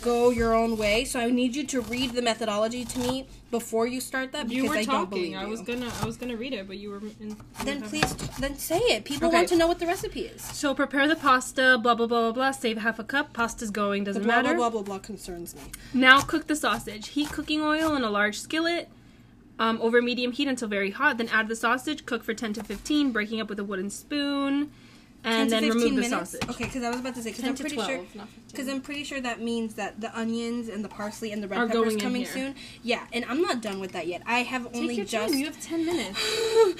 [0.01, 1.05] go your own way.
[1.05, 4.63] So I need you to read the methodology to me before you start that because
[4.63, 5.37] you were I don't believe talking.
[5.37, 6.97] I was gonna, I was gonna read it, but you were.
[7.19, 9.03] In, you Then were please, t- then say it.
[9.03, 9.37] People Okay.
[9.37, 10.41] want to know what the recipe is.
[10.41, 11.77] So prepare the pasta.
[11.81, 12.51] Blah blah blah blah blah.
[12.51, 13.33] Save half a cup.
[13.33, 14.03] Pasta's going.
[14.03, 14.55] Doesn't blah, matter.
[14.55, 15.61] blah blah blah blah concerns me.
[15.93, 17.09] Now cook the sausage.
[17.09, 18.89] Heat cooking oil in a large skillet
[19.59, 21.17] um, over medium heat until very hot.
[21.17, 22.05] Then add the sausage.
[22.05, 24.71] Cook for 10 to 15, breaking up with a wooden spoon.
[25.23, 26.31] 10 And then 15 remove the minutes?
[26.31, 26.49] sausage.
[26.49, 28.81] Okay, because I was about to say because I'm to pretty 12, sure because I'm
[28.81, 31.83] pretty sure that means that the onions and the parsley and the red Are peppers
[31.83, 32.55] going in coming soon.
[32.81, 34.21] Yeah, and I'm not done with that yet.
[34.25, 35.33] I have only Take your just.
[35.33, 35.39] time.
[35.39, 36.19] You have 10 minutes.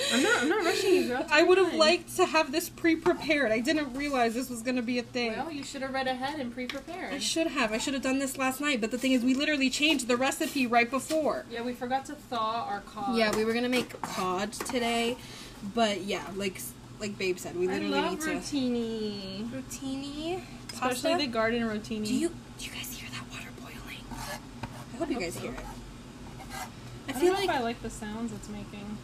[0.13, 0.41] I'm not.
[0.43, 1.26] I'm not rushing you, girl.
[1.30, 3.52] I would have liked to have this pre-prepared.
[3.52, 5.34] I didn't realize this was gonna be a thing.
[5.34, 7.13] Well, you should have read ahead and pre-prepared.
[7.13, 7.73] I should have.
[7.73, 8.80] I should have done this last night.
[8.82, 11.45] But the thing is, we literally changed the recipe right before.
[11.52, 13.17] Yeah, we forgot to thaw our cod.
[13.17, 15.17] Yeah, we were gonna make cod today,
[15.76, 16.62] but yeah, like
[16.99, 19.49] like Babe said, we I literally love need to rotini.
[19.51, 20.41] rotini
[20.73, 21.17] Especially pasta.
[21.17, 22.05] the garden rotini.
[22.05, 24.03] do you do you guys hear that water boiling?
[24.93, 25.60] I hope you guys hear it.
[25.60, 28.97] I I don't feel know like if I like the sounds it's making.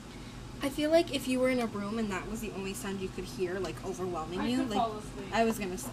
[0.61, 2.99] I feel like if you were in a room and that was the only sound
[3.01, 5.29] you could hear, like overwhelming I you, like fall asleep.
[5.33, 5.91] I was gonna say.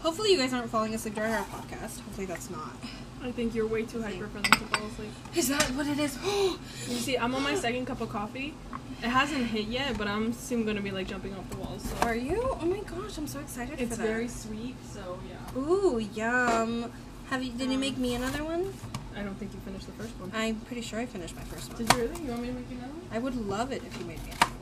[0.00, 2.00] Hopefully, you guys aren't falling asleep during our podcast.
[2.00, 2.76] Hopefully, that's not.
[3.22, 5.10] I think you're way too hyper for them to fall asleep.
[5.34, 6.18] Is that what it is?
[6.88, 8.54] You see, I'm on my second cup of coffee.
[9.02, 11.82] It hasn't hit yet, but I'm soon gonna be like jumping off the walls.
[11.82, 12.56] So Are you?
[12.60, 14.04] Oh my gosh, I'm so excited it's for that.
[14.04, 14.76] It's very sweet.
[14.88, 16.92] So yeah, Ooh, yum.
[17.30, 17.52] Have you?
[17.52, 18.72] Did you make me um, another one?
[19.16, 20.30] I don't think you finished the first one.
[20.34, 21.78] I'm pretty sure I finished my first one.
[21.78, 22.22] Did you really?
[22.22, 23.08] You want me to make you another one?
[23.10, 24.55] I would love it if you made me another one.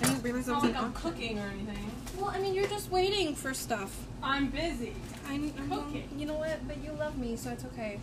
[0.00, 1.10] I didn't realize It's that not was like I'm option.
[1.10, 1.90] cooking or anything.
[2.18, 3.96] Well, I mean, you're just waiting for stuff.
[4.22, 4.94] I'm busy.
[5.28, 6.08] I, I know, Cooking.
[6.16, 6.66] you know what?
[6.66, 8.00] But you love me, so it's okay.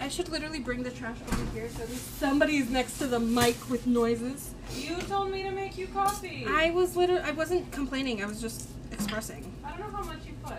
[0.00, 3.18] I should literally bring the trash over here so at least somebody's next to the
[3.18, 4.54] mic with noises.
[4.76, 6.44] You told me to make you coffee.
[6.48, 8.22] I was literally, I wasn't complaining.
[8.22, 9.52] I was just expressing.
[9.64, 10.58] I don't know how much you put.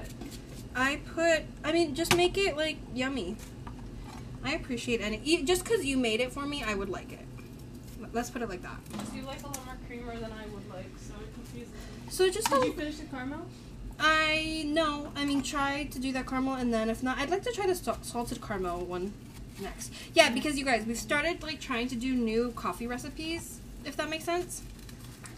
[0.75, 3.37] I put, I mean, just make it like yummy.
[4.43, 7.19] I appreciate any, e- just because you made it for me, I would like it.
[8.13, 8.77] Let's put it like that.
[9.09, 12.09] So you like a lot more creamer than I would like, so it confuses me.
[12.09, 13.45] So just Did a- you finish the caramel?
[13.99, 15.11] I no.
[15.15, 17.67] I mean, try to do that caramel, and then if not, I'd like to try
[17.67, 19.13] the sal- salted caramel one
[19.61, 19.91] next.
[20.13, 24.09] Yeah, because you guys, we've started like trying to do new coffee recipes, if that
[24.09, 24.61] makes sense.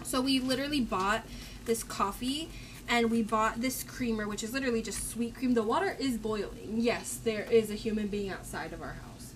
[0.04, 1.24] So we literally bought
[1.66, 2.50] this coffee,
[2.88, 5.56] and we bought this creamer, which is literally just sweet cream.
[5.56, 6.76] The water is boiling.
[6.78, 9.34] Yes, there is a human being outside of our house.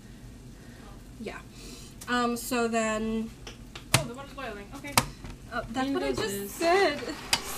[1.20, 1.40] Yeah.
[2.08, 2.38] Um.
[2.38, 3.30] So then.
[3.98, 4.68] Oh, the water's boiling.
[4.76, 4.94] Okay.
[5.52, 7.00] Uh, that's what I just said.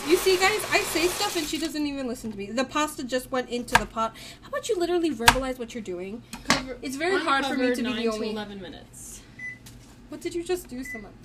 [0.07, 2.45] You see, guys, I say stuff and she doesn't even listen to me.
[2.45, 4.15] The pasta just went into the pot.
[4.41, 6.23] How about you literally verbalize what you're doing?
[6.47, 6.77] Cover.
[6.81, 8.31] It's very hard for me to be the to only.
[8.31, 9.21] eleven minutes.
[10.09, 11.17] What did you just do, Samantha?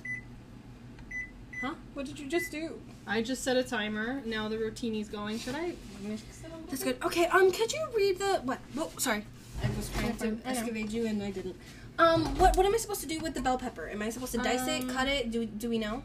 [1.61, 1.75] Huh?
[1.93, 2.81] What did you just do?
[3.07, 4.21] I just set a timer.
[4.25, 5.39] Now the rotini's going.
[5.39, 6.97] Should I mix it a little That's good.
[7.03, 8.59] Okay, um, could you read the what?
[8.77, 9.23] Oh, sorry.
[9.63, 10.37] I was trying to.
[10.45, 11.55] Excavate you and I didn't.
[11.99, 13.87] Um, what what am I supposed to do with the bell pepper?
[13.87, 15.31] Am I supposed to dice it, Um, cut it?
[15.31, 16.01] Do do we know?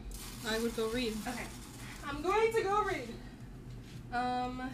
[0.47, 1.13] I would go read.
[1.27, 1.43] Okay.
[2.07, 3.07] I'm going to go read.
[4.13, 4.69] Um,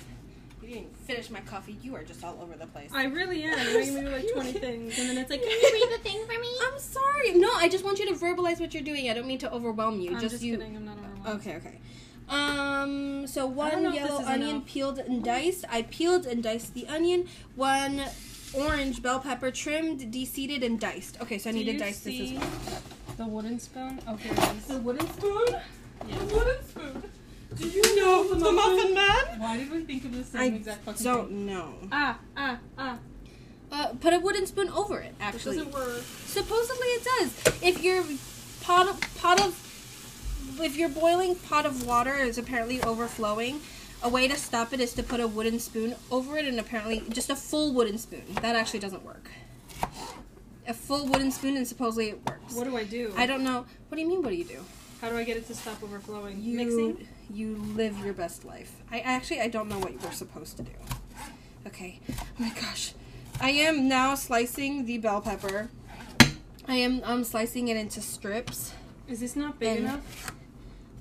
[0.62, 1.78] you didn't finish my coffee.
[1.82, 2.90] You are just all over the place.
[2.94, 3.58] I really am.
[3.60, 4.98] You're making me do like 20 things.
[5.00, 6.50] And then it's like, Can can you you read read the thing for me?
[6.64, 7.34] I'm sorry.
[7.36, 9.10] No, I just want you to verbalize what you're doing.
[9.10, 10.12] I don't mean to overwhelm you.
[10.12, 10.58] I'm just, just you.
[10.58, 10.76] kidding.
[10.78, 11.42] I'm not overwhelmed.
[11.42, 11.80] Okay, okay.
[12.30, 14.66] Um, so one yellow onion enough.
[14.66, 15.66] peeled and diced.
[15.70, 17.28] I peeled and diced the onion.
[17.56, 18.02] One
[18.54, 21.20] orange bell pepper trimmed, de-seeded, and diced.
[21.22, 22.50] Okay, so I Do need to you dice this as well.
[23.18, 24.00] The wooden spoon?
[24.08, 25.46] Oh, here it The wooden spoon?
[26.08, 26.20] Yes.
[26.20, 27.04] The wooden spoon?
[27.56, 29.40] Do you know the Muffin Man?
[29.40, 31.46] Why did we think of the same I exact fucking don't thing?
[31.46, 31.74] know.
[31.92, 32.98] Ah, ah, ah.
[33.72, 35.58] Uh, put a wooden spoon over it, actually.
[35.58, 36.02] doesn't work.
[36.26, 37.54] Supposedly it does.
[37.64, 38.04] If your
[38.62, 39.62] pot of, pot of
[40.62, 43.60] if your boiling pot of water is apparently overflowing,
[44.06, 47.02] a way to stop it is to put a wooden spoon over it and apparently
[47.10, 48.22] just a full wooden spoon.
[48.42, 49.32] That actually doesn't work.
[50.68, 52.54] A full wooden spoon and supposedly it works.
[52.54, 53.12] What do I do?
[53.18, 53.66] I don't know.
[53.90, 54.60] What do you mean what do you do?
[55.02, 56.40] How do I get it to stop overflowing?
[56.44, 57.08] You Mixing?
[57.34, 58.76] you live your best life.
[58.92, 60.72] I actually I don't know what we're supposed to do.
[61.66, 62.00] Okay.
[62.12, 62.94] Oh my gosh.
[63.42, 65.70] I am now slicing the bell pepper.
[66.68, 68.72] I am um slicing it into strips.
[69.08, 70.32] Is this not big And- enough?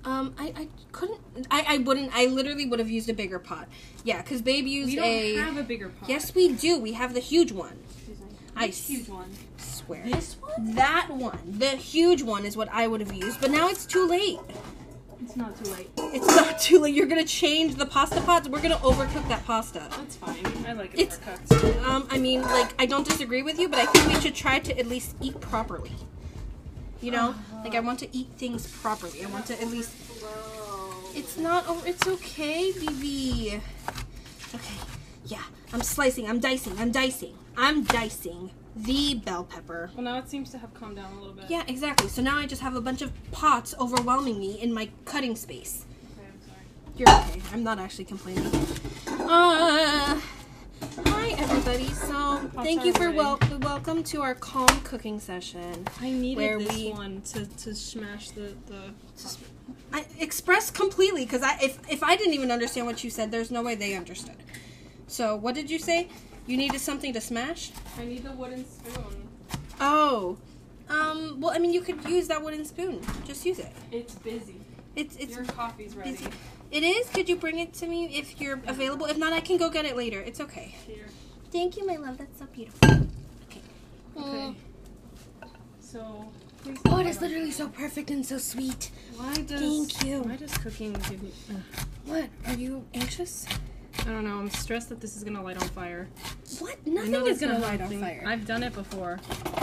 [0.04, 1.18] Um, I, I couldn't.
[1.50, 2.10] I, I wouldn't.
[2.14, 3.68] I literally would have used a bigger pot.
[4.04, 5.34] Yeah, because Babe used We don't a.
[5.36, 6.08] have a bigger pot.
[6.08, 6.78] yes, we do.
[6.78, 7.78] We have the huge one.
[7.96, 8.26] Excuse me.
[8.54, 9.30] I Which huge one.
[9.56, 10.04] Swear.
[10.04, 10.74] This one?
[10.74, 13.40] That one, the huge one, is what I would have used.
[13.40, 14.38] But now it's too late.
[15.22, 15.90] It's not too late.
[15.96, 16.94] It's not too late.
[16.94, 18.46] You're gonna change the pasta pots.
[18.46, 19.86] We're gonna overcook that pasta.
[19.90, 20.36] That's fine.
[20.66, 21.82] I like it It's- overcooked.
[21.84, 24.58] Um, I mean, like, I don't disagree with you, but I think we should try
[24.58, 25.92] to at least eat properly.
[27.04, 29.22] You know, like I want to eat things properly.
[29.22, 29.92] I want to at least.
[31.14, 31.64] It's not.
[31.68, 33.60] Oh, it's okay, BB.
[34.54, 34.78] Okay.
[35.26, 35.42] Yeah,
[35.74, 36.26] I'm slicing.
[36.26, 36.78] I'm dicing.
[36.78, 37.36] I'm dicing.
[37.58, 39.90] I'm dicing the bell pepper.
[39.94, 41.44] Well, now it seems to have calmed down a little bit.
[41.50, 42.08] Yeah, exactly.
[42.08, 45.84] So now I just have a bunch of pots overwhelming me in my cutting space.
[46.16, 46.64] Okay, I'm sorry.
[46.96, 47.42] You're okay.
[47.52, 48.50] I'm not actually complaining.
[49.06, 50.18] Uh,
[50.82, 51.88] hi everybody.
[51.88, 55.87] So thank you for wel- welcome to our calm cooking session.
[56.00, 58.92] I needed Where this we- one to, to smash the, the
[59.92, 63.50] I express completely because I if if I didn't even understand what you said, there's
[63.50, 64.37] no way they understood.
[65.06, 66.08] So what did you say?
[66.46, 67.70] You needed something to smash?
[67.98, 69.28] I need the wooden spoon.
[69.80, 70.37] Oh,
[70.88, 71.40] um.
[71.40, 73.00] Well, I mean, you could use that wooden spoon.
[73.24, 73.72] Just use it.
[73.92, 74.60] It's busy.
[74.96, 76.12] It's it's Your coffee's ready.
[76.12, 76.26] busy.
[76.74, 77.08] It is.
[77.10, 79.06] Could you bring it to me if you're available?
[79.06, 80.20] If not, I can go get it later.
[80.20, 80.74] It's okay.
[80.88, 81.06] Here.
[81.52, 82.18] Thank you, my love.
[82.18, 82.90] That's so beautiful.
[83.48, 83.60] Okay.
[84.16, 84.56] Okay.
[85.78, 86.32] So.
[86.64, 88.90] please Oh, it is literally so perfect and so sweet.
[89.16, 90.22] Why does Thank you.
[90.22, 91.30] Why does cooking give me?
[91.48, 91.87] ugh.
[92.06, 92.28] What?
[92.48, 93.46] Are you anxious?
[94.00, 94.38] I don't know.
[94.38, 96.09] I'm stressed that this is gonna light on fire.
[96.59, 96.87] What?
[96.87, 98.24] Nothing know is that's gonna not light on fire.
[98.26, 99.20] I've done it before.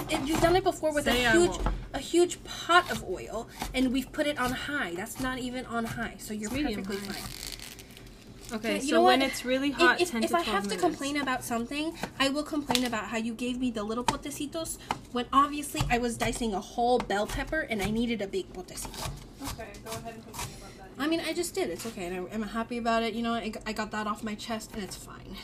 [0.10, 1.60] It- you've done it before with Say a I huge,
[1.94, 4.94] a huge pot of oil, and we've put it on high.
[4.96, 7.14] That's not even on high, so you're It's medium perfectly high.
[7.14, 8.58] fine.
[8.58, 9.30] Okay, Yeah, you so know when what?
[9.30, 11.94] it's really If, hot, if, 10 if to I 12 have to complain about something,
[12.20, 14.78] I will complain about how you gave me the little potecitos
[15.14, 19.10] when obviously I was dicing a whole bell pepper and I needed a big potecito.
[19.52, 20.71] Okay, go ahead and complain about that.
[21.02, 21.70] I mean, I just did.
[21.72, 23.14] It's okay, and I, I'm happy about it.
[23.16, 25.36] You know, I got that off my chest, and it's fine.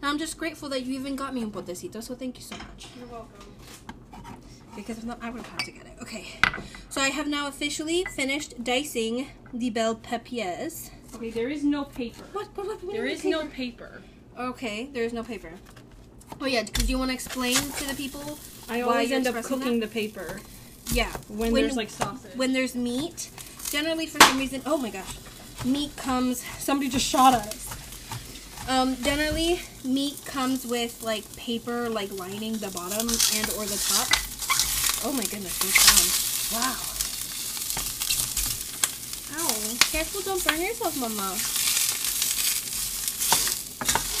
[0.00, 2.56] Now I'm just grateful that you even got me un potecito, so thank you so
[2.56, 2.86] much.
[2.98, 3.52] You're welcome.
[4.74, 5.92] Because if not, I would have had to get it.
[6.00, 6.24] Okay,
[6.88, 10.90] so I have now officially finished dicing the bell peppers.
[11.14, 12.24] Okay, there is no paper.
[12.32, 12.48] What?
[12.54, 12.66] What?
[12.68, 12.82] What?
[12.84, 14.00] what There is mean no paper?
[14.36, 14.42] paper.
[14.50, 15.52] Okay, there is no paper.
[16.40, 18.38] Oh yeah, because you want to explain to the people.
[18.70, 20.40] I always end up cooking the paper
[20.92, 21.10] Yeah.
[21.28, 22.36] when, When- there's like sausage.
[22.36, 23.30] When there's meat,
[23.70, 25.16] generally for some reason, oh my gosh,
[25.64, 26.44] meat comes.
[26.58, 28.68] Somebody just shot at us.
[28.68, 34.08] Um, generally, meat comes with like paper, like lining the bottom and or the top.
[35.04, 36.52] Oh my goodness, sounds!
[36.52, 36.76] Wow.
[39.38, 39.76] Ow!
[39.92, 41.38] Careful, don't burn yourself, Mama.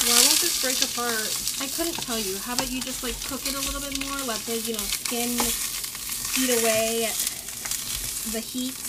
[0.08, 1.28] Why won't this break apart?
[1.60, 2.38] I couldn't tell you.
[2.38, 4.16] How about you just like cook it a little bit more?
[4.26, 5.36] Let the you know skin
[6.40, 7.18] eat away at
[8.32, 8.87] the heat.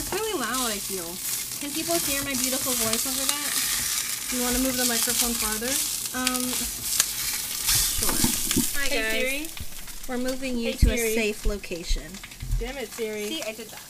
[0.00, 0.72] That's really loud.
[0.72, 1.04] I feel.
[1.60, 3.52] Can people hear my beautiful voice over that?
[4.32, 5.68] Do you want to move the microphone farther?
[6.16, 6.40] Um.
[8.00, 8.16] Sure.
[8.80, 9.12] Hi Hey, guys.
[9.20, 9.44] Siri.
[10.08, 12.08] We're moving you Hey, to a safe location.
[12.58, 13.28] Damn it, Siri.
[13.28, 13.84] See, I did that.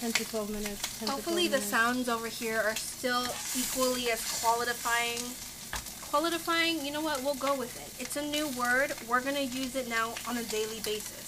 [0.00, 0.98] 10 to 12 minutes.
[1.00, 1.68] 10 Hopefully to the 12 minutes.
[1.68, 5.20] sounds over here are still equally as qualifying.
[6.08, 7.22] Qualifying, you know what?
[7.22, 8.00] We'll go with it.
[8.00, 8.94] It's a new word.
[9.06, 11.23] We're going to use it now on a daily basis.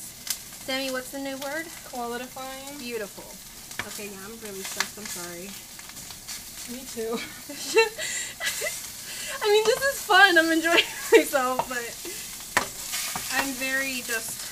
[0.67, 1.67] Sammy, what's the new word?
[1.95, 2.79] Qualifying?
[2.81, 3.23] Beautiful.
[3.87, 4.99] Okay, yeah, I'm really stressed.
[4.99, 5.47] I'm sorry.
[6.75, 7.15] Me too.
[9.47, 10.37] I mean, this is fun.
[10.37, 10.83] I'm enjoying
[11.15, 11.87] myself, but
[13.39, 14.43] I'm very just.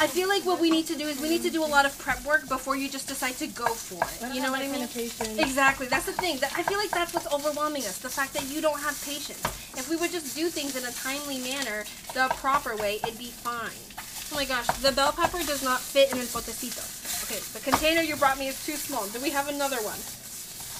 [0.00, 1.84] I feel like what we need to do is we need to do a lot
[1.84, 4.22] of prep work before you just decide to go for it.
[4.32, 4.84] You know what I mean?
[5.40, 5.88] Exactly.
[5.88, 6.36] That's the thing.
[6.38, 7.98] That I feel like that's what's overwhelming us.
[7.98, 9.42] The fact that you don't have patience.
[9.76, 11.82] If we would just do things in a timely manner,
[12.14, 13.91] the proper way, it'd be fine.
[14.32, 16.80] Oh my gosh, the bell pepper does not fit in el potecito.
[17.28, 19.04] Okay, the container you brought me is too small.
[19.08, 20.00] Do we have another one?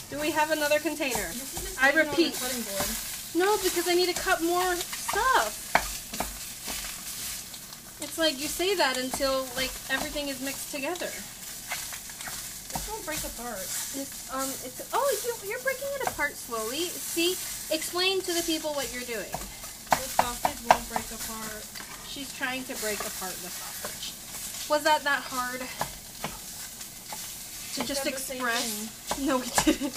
[0.08, 1.28] Do we have another container?
[1.76, 2.32] I repeat.
[3.36, 5.52] No, because I need to cut more stuff.
[8.00, 11.12] It's like you say that until like everything is mixed together.
[12.72, 13.68] This won't break apart.
[14.00, 16.88] It's, um, it's oh, you, you're breaking it apart slowly.
[16.88, 17.36] See,
[17.68, 19.28] explain to the people what you're doing.
[19.92, 21.81] The sausage won't break apart.
[22.12, 24.12] She's trying to break apart the sausage.
[24.68, 25.64] Was that that hard
[27.72, 29.16] to We just said the same express?
[29.24, 29.96] No, we didn't.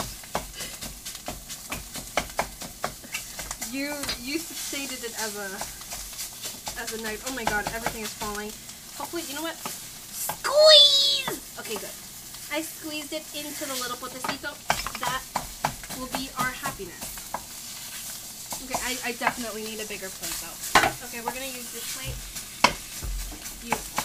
[3.76, 3.92] You
[4.24, 5.52] you stated it as a
[6.80, 7.28] as a knife.
[7.28, 8.48] Oh my god, everything is falling.
[8.96, 9.60] Hopefully, you know what?
[9.60, 11.36] Squeeze.
[11.60, 11.92] Okay, good.
[12.56, 14.56] I squeezed it into the little potecito.
[15.04, 15.20] That
[16.00, 17.15] will be our happiness.
[18.66, 20.58] Okay, I, I definitely need a bigger plate though.
[21.06, 22.18] Okay, we're gonna use this plate.
[23.62, 24.02] Beautiful.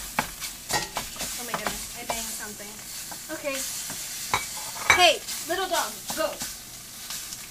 [1.41, 2.69] Oh my goodness, I banged something.
[3.41, 3.57] Okay.
[5.01, 5.17] Hey,
[5.49, 6.29] little dog, go.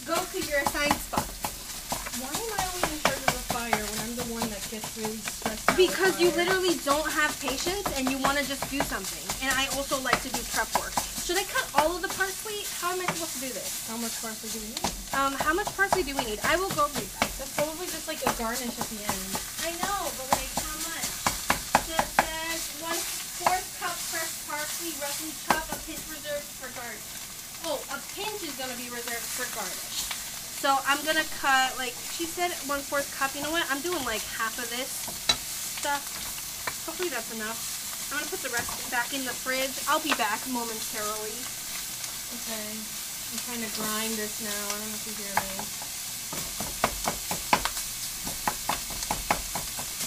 [0.06, 1.26] Go to your assigned spot.
[2.22, 4.86] Why am I always in charge of the fire when I'm the one that gets
[4.94, 5.74] really stressed out?
[5.74, 9.26] Because you literally don't have patience and you want to just do something.
[9.42, 10.94] And I also like to do prep work.
[11.30, 12.66] Should I cut all of the parsley?
[12.82, 13.86] How am I supposed to do this?
[13.86, 14.82] How much parsley do we need?
[15.14, 16.42] Um, how much parsley do we need?
[16.42, 17.30] I will go read that.
[17.38, 19.30] That's probably just like a garnish at the end.
[19.62, 21.06] I know, but like how much?
[21.86, 22.98] So it says one
[23.46, 27.06] fourth cup fresh parsley, roughly chop, a pinch reserved for garnish.
[27.62, 30.10] Oh, a pinch is gonna be reserved for garnish.
[30.58, 33.30] So I'm gonna cut like she said one fourth cup.
[33.38, 33.70] You know what?
[33.70, 34.90] I'm doing like half of this
[35.78, 36.02] stuff.
[36.90, 37.79] Hopefully that's enough.
[38.10, 39.70] I'm gonna put the rest back in the fridge.
[39.86, 41.38] I'll be back momentarily.
[42.42, 42.74] Okay.
[43.30, 44.50] I'm trying to grind this now.
[44.50, 45.54] I don't know if you hear me.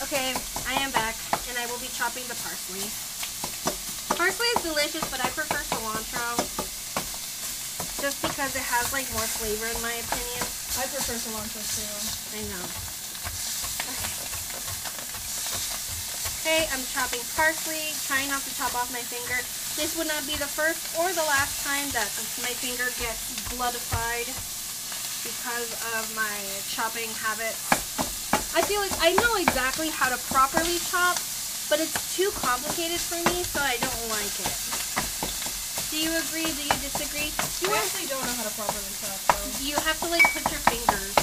[0.03, 0.35] Okay,
[0.67, 1.15] I am back,
[1.47, 2.83] and I will be chopping the parsley.
[4.19, 6.35] Parsley is delicious, but I prefer cilantro.
[8.03, 10.43] Just because it has like more flavor in my opinion.
[10.75, 11.95] I prefer cilantro too.
[12.35, 12.92] I know.
[16.43, 19.39] Okay, I'm chopping parsley, trying not to chop off my finger.
[19.79, 22.11] This would not be the first or the last time that
[22.43, 24.27] my finger gets bloodified
[25.23, 26.35] because of my
[26.67, 27.63] chopping habits.
[28.51, 31.15] I feel like I know exactly how to properly chop,
[31.71, 34.51] but it's too complicated for me, so I don't like it.
[35.95, 36.51] Do you agree?
[36.51, 37.31] Do you disagree?
[37.63, 39.47] You I actually don't know how to properly chop though.
[39.63, 41.15] you have to like put your fingers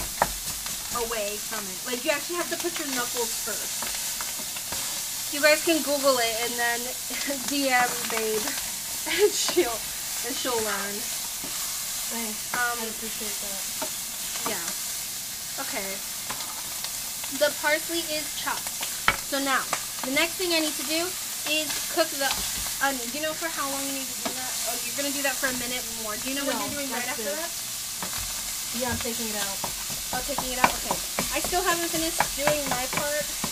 [0.97, 1.77] away from it.
[1.85, 4.00] Like you actually have to put your knuckles first.
[5.31, 6.81] You guys can Google it and then
[7.47, 8.43] DM Babe,
[9.15, 9.79] and she'll
[10.27, 10.95] and she'll learn.
[12.11, 12.51] Thanks.
[12.51, 13.63] Um, I appreciate that.
[14.51, 14.67] Yeah.
[15.63, 15.87] Okay.
[17.39, 18.67] The parsley is chopped.
[19.31, 19.63] So now,
[20.03, 21.07] the next thing I need to do
[21.47, 22.27] is cook the
[22.83, 23.07] onion.
[23.15, 24.51] Do you know for how long you need to do that?
[24.67, 26.19] Oh, you're gonna do that for a minute more.
[26.19, 27.39] Do you know what you're doing right after it.
[27.39, 27.55] that?
[28.83, 29.59] Yeah, I'm taking it out.
[30.11, 30.75] Oh, taking it out.
[30.83, 30.99] Okay.
[31.31, 33.50] I still haven't finished doing my part.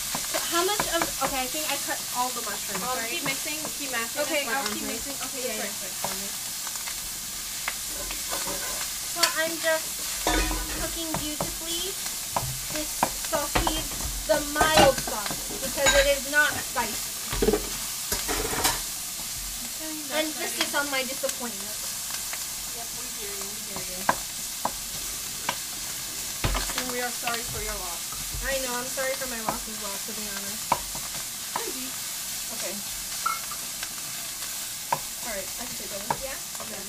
[0.49, 1.05] How much of?
[1.29, 2.81] Okay, I think I cut all the mushrooms.
[2.81, 3.13] I'll right?
[3.13, 4.25] keep mixing, keep mashing.
[4.25, 5.05] Okay, I'll keep hurts.
[5.05, 5.17] mixing.
[5.29, 5.77] Okay, yeah, right yeah.
[5.77, 6.29] quick for me.
[9.13, 9.93] So I'm just
[10.25, 11.93] um, cooking beautifully.
[12.73, 12.89] This
[13.29, 13.93] sausage,
[14.25, 16.97] the mild sausage, because it is not spicy.
[20.17, 21.77] And this is on my disappointment.
[22.73, 23.45] Yep, we hear you.
[23.53, 24.01] We hear you.
[26.81, 28.08] And we are sorry for your loss.
[28.47, 30.65] I know, I'm sorry for my loss as well, to be honest.
[32.59, 32.75] Okay.
[35.27, 36.15] All right, I can take over.
[36.23, 36.39] Yeah?
[36.65, 36.83] Okay.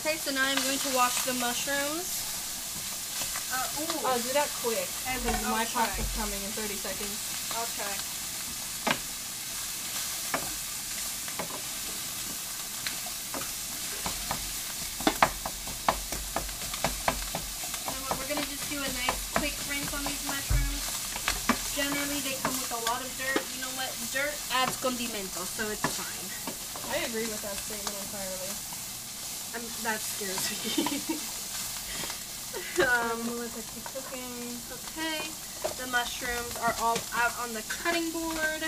[0.00, 2.06] Okay, so now I'm going to wash the mushrooms.
[3.50, 4.06] Uh, ooh.
[4.06, 4.86] Oh, do that quick.
[5.10, 5.82] And I'll my try.
[5.90, 7.16] pasta's coming in 30 seconds.
[7.58, 7.90] I'll try.
[16.60, 20.82] You know what, we're gonna just do a nice quick rinse on these mushrooms.
[21.74, 23.40] Generally, they come with a lot of dirt.
[23.56, 23.88] You know what?
[24.12, 24.76] Dirt adds
[25.34, 26.94] condimento, so it's fine.
[26.94, 28.52] I agree with that statement entirely.
[29.54, 31.18] I'm, that scares me.
[32.82, 34.58] Um, let that keep cooking.
[34.74, 35.22] Okay,
[35.78, 38.66] the mushrooms are all out on the cutting board.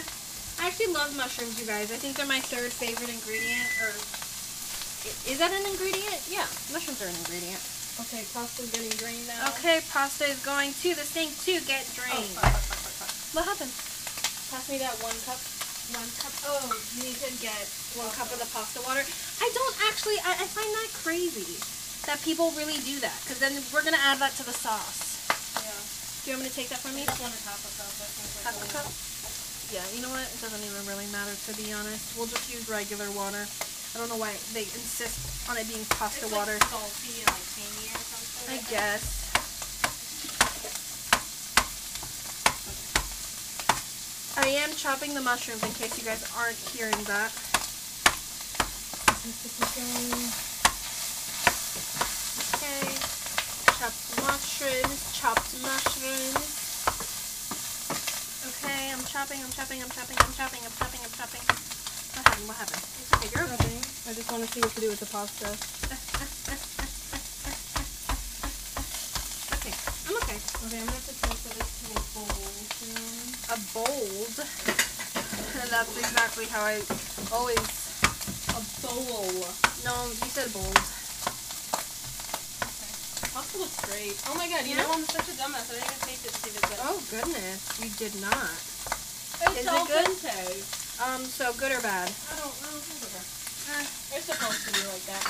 [0.62, 1.90] I actually love mushrooms, you guys.
[1.90, 3.66] I think they're my third favorite ingredient.
[3.82, 3.90] Or
[5.26, 6.22] is that an ingredient?
[6.30, 7.58] Yeah, mushrooms are an ingredient.
[8.06, 9.50] Okay, pasta's getting drained now.
[9.58, 12.38] Okay, pasta is going to the sink to get Oh, drained.
[12.38, 13.10] fuck, fuck, fuck, fuck.
[13.34, 13.74] What happened?
[14.54, 15.42] Pass me that one cup.
[15.92, 16.32] One cup.
[16.48, 17.68] Oh, you need to get
[18.00, 19.04] one cup of the pasta water.
[19.04, 20.16] I don't actually.
[20.24, 21.60] I, I find that crazy
[22.08, 23.14] that people really do that.
[23.22, 25.20] Because then we're gonna add that to the sauce.
[25.60, 25.68] Yeah.
[25.68, 27.04] Do you want me to take that from me?
[27.04, 27.92] just wanted half a cup.
[28.46, 28.88] Half a cup?
[29.68, 30.24] Yeah, you know what?
[30.24, 32.16] It doesn't even really matter to be honest.
[32.16, 33.44] We'll just use regular water.
[33.92, 36.56] I don't know why they insist on it being pasta It's water.
[36.56, 38.48] Like salty and like tangy or something.
[38.48, 39.21] I guess.
[44.36, 47.30] I am chopping the mushrooms in case you guys aren't hearing that.
[52.56, 52.96] Okay.
[53.76, 56.48] Chopped mushrooms, chopped mushrooms.
[58.48, 61.42] Okay, I'm chopping, I'm chopping, I'm chopping, I'm chopping, I'm chopping, I'm chopping.
[61.44, 62.48] What happened?
[62.48, 62.82] What happened?
[62.82, 63.52] It's okay, you're okay.
[63.52, 63.84] Nothing.
[64.08, 65.46] I just want to see what to do with the pasta.
[69.60, 69.74] okay,
[70.08, 70.38] I'm okay.
[70.66, 73.34] Okay, I'm gonna have to transfer this to a bowl soon.
[73.50, 74.38] A bold.
[75.62, 76.78] And that's exactly how I
[77.34, 77.58] always.
[78.54, 79.26] A bowl.
[79.82, 80.78] No, you said bowls.
[83.34, 84.14] Pasta looks great.
[84.30, 84.86] Oh my god, you Yeah?
[84.86, 85.74] know I'm such a dumbass.
[85.74, 86.78] I didn't even taste it to see if it's good.
[86.86, 88.46] Oh goodness, you did not.
[88.46, 90.06] it's is it good?
[90.06, 90.62] dente.
[91.02, 92.14] Um, so good or bad?
[92.30, 92.78] I don't know.
[92.78, 95.24] Eh, It's supposed to be like that.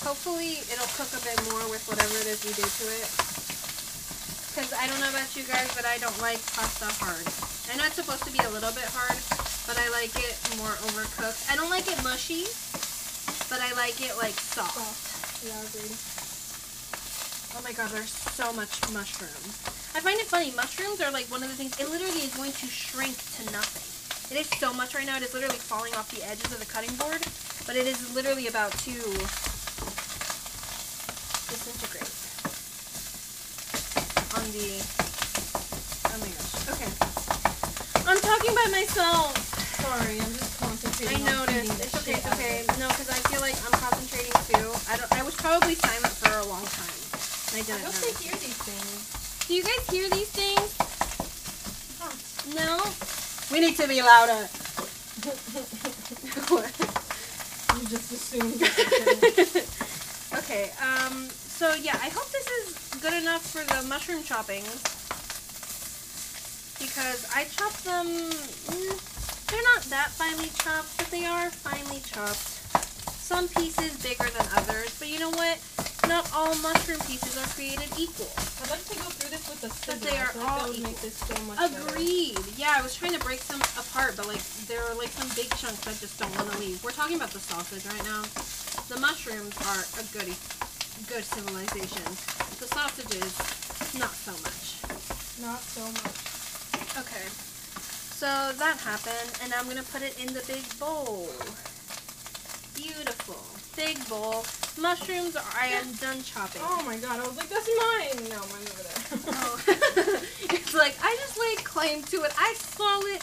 [0.00, 3.08] hopefully it'll cook a bit more with whatever it is we do to it.
[4.56, 7.28] Cause I don't know about you guys, but I don't like pasta hard.
[7.76, 9.20] I know it's supposed to be a little bit hard,
[9.68, 11.44] but I like it more overcooked.
[11.52, 12.48] I don't like it mushy,
[13.52, 14.80] but I like it like soft.
[14.80, 15.44] Soft.
[15.44, 15.92] Yeah, agreed.
[17.52, 19.52] Oh my god, there's so much mushroom.
[19.92, 20.56] I find it funny.
[20.56, 21.76] Mushrooms are like one of the things.
[21.76, 23.84] It literally is going to shrink to nothing.
[24.32, 25.20] It is so much right now.
[25.20, 27.20] It is literally falling off the edges of the cutting board,
[27.68, 28.96] but it is literally about to
[31.52, 32.08] disintegrate
[34.32, 34.80] on the.
[36.08, 36.72] Oh my gosh.
[36.72, 36.88] Okay.
[38.06, 39.34] I'm talking by myself.
[39.82, 41.26] Sorry, I'm just concentrating.
[41.26, 41.50] I noticed.
[41.50, 42.12] feeding the It's okay.
[42.14, 42.64] It's okay.
[42.78, 44.70] No, because I feel like I'm concentrating too.
[44.90, 45.12] I don't.
[45.12, 46.98] I was probably silent for a long time.
[47.54, 48.06] I I didn't hope know.
[48.06, 49.46] they hear these things.
[49.46, 50.70] Do you guys hear these things?
[51.98, 52.14] Huh.
[52.54, 52.82] No.
[53.50, 54.48] We need to be louder.
[57.76, 58.56] You just assumed.
[60.38, 60.70] okay.
[60.80, 61.28] Um.
[61.28, 65.05] So yeah, I hope this is good enough for the mushroom choppings
[66.96, 68.08] because I chopped them.
[68.08, 68.96] mm,
[69.52, 72.64] they're not that finely chopped, but they are finely chopped.
[73.20, 75.60] Some pieces bigger than others, but you know what?
[76.08, 78.32] Not all mushroom pieces are created equal.
[78.64, 80.00] I'd like to go through this with a scissors.
[80.08, 80.96] they are feel all that equal.
[81.04, 81.84] this so much better.
[81.84, 82.40] Agreed.
[82.56, 85.52] Yeah, I was trying to break some apart, but like there are like some big
[85.60, 86.80] chunks I just don't want to leave.
[86.80, 88.24] We're talking about the sausage right now.
[88.88, 90.38] The mushrooms are a goody,
[91.12, 92.08] good civilization.
[92.56, 93.36] The sausages,
[94.00, 94.80] not so much.
[95.44, 96.35] Not so much.
[96.98, 97.26] Okay.
[98.16, 101.28] So that happened, and I'm gonna put it in the big bowl.
[102.74, 103.40] Beautiful.
[103.76, 104.44] Big bowl.
[104.80, 106.62] Mushrooms are, I am done chopping.
[106.64, 108.28] Oh my god, I was like, that's mine!
[108.28, 108.96] No, mine's over there.
[109.36, 109.60] Oh.
[110.48, 112.32] it's like I just laid claim to it.
[112.38, 113.22] I saw it,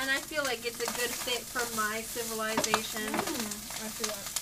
[0.00, 3.12] and I feel like it's a good fit for my civilization.
[3.14, 4.41] Mm, I feel that.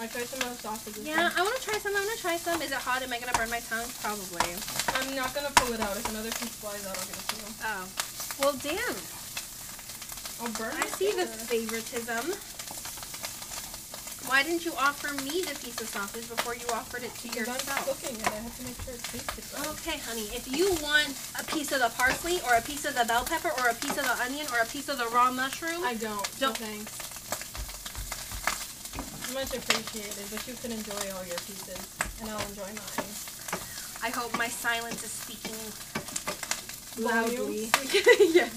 [0.00, 1.04] I tried some of the sausages.
[1.06, 1.92] Yeah, I want to try some.
[1.94, 2.60] I want to try some.
[2.62, 3.02] Is it hot?
[3.02, 3.86] Am I gonna burn my tongue?
[4.02, 4.56] Probably.
[4.98, 5.94] I'm not gonna pull it out.
[5.96, 7.48] If another piece flies out, I'll get it to you.
[7.62, 7.82] Oh.
[8.40, 8.96] Well, damn.
[10.42, 12.34] I'll burn I see the favoritism.
[14.26, 17.48] Why didn't you offer me the piece of sausage before you offered it to Because
[17.48, 17.84] I'm yourself?
[18.00, 18.26] cooking it.
[18.26, 19.68] I have to make sure it tasted right.
[19.76, 20.30] Okay, honey.
[20.32, 23.50] If you want a piece of the parsley or a piece of the bell pepper
[23.60, 26.22] or a piece of the onion or a piece of the raw mushroom, I don't.
[26.40, 27.11] Don't- No thanks.
[29.32, 31.80] Much appreciated, but you can enjoy all your pieces,
[32.20, 33.12] and I'll enjoy mine.
[34.04, 35.56] I hope my silence is speaking
[36.98, 37.70] Loudly.
[38.36, 38.52] yes.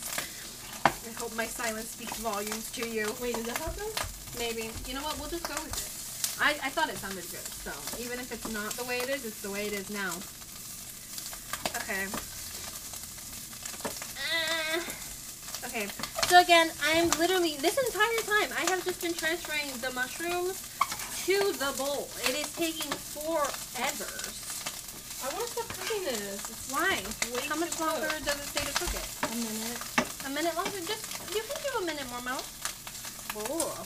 [0.84, 3.08] I hope my silence speaks volumes to you.
[3.22, 4.04] Wait, is that it?
[4.38, 4.70] Maybe.
[4.88, 5.18] You know what?
[5.18, 5.88] We'll just go with it.
[6.44, 7.72] I, I thought it sounded good, so
[8.04, 10.12] even if it's not the way it is, it's the way it is now.
[11.80, 12.04] Okay.
[14.20, 15.88] Uh, okay.
[16.28, 20.72] So again, I'm literally this entire time I have just been transferring the mushrooms
[21.28, 22.08] to the bowl.
[22.24, 24.12] It is taking forever.
[25.26, 26.38] I want to stop cooking this.
[26.48, 27.02] It's Why?
[27.50, 28.26] How much longer cooked.
[28.26, 29.06] does it stay to cook it?
[29.26, 29.82] A minute.
[30.26, 30.80] A minute longer?
[30.86, 31.04] Just
[31.36, 32.44] you can do a minute more, Mel.
[33.36, 33.86] Oh,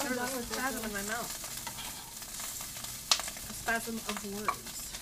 [0.00, 1.32] I'm done a with spasm in my mouth.
[3.48, 4.92] A spasm of words.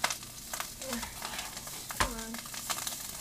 [1.99, 2.31] Come on.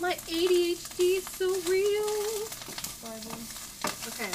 [0.01, 2.78] My ADHD is so real.
[3.01, 3.37] Bible.
[4.07, 4.31] Okay.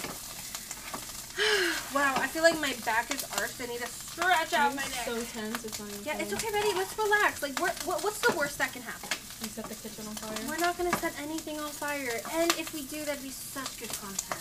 [1.95, 3.61] wow, I feel like my back is arched.
[3.61, 5.05] I need to stretch out I'm my neck.
[5.05, 5.65] so tense.
[5.65, 6.73] It's not even yeah, it's okay, Betty.
[6.75, 7.43] Let's relax.
[7.43, 9.11] Like, what, what, what's the worst that can happen?
[9.43, 10.39] You set the kitchen on fire.
[10.49, 13.93] We're not gonna set anything on fire, and if we do, that'd be such good
[14.01, 14.41] content.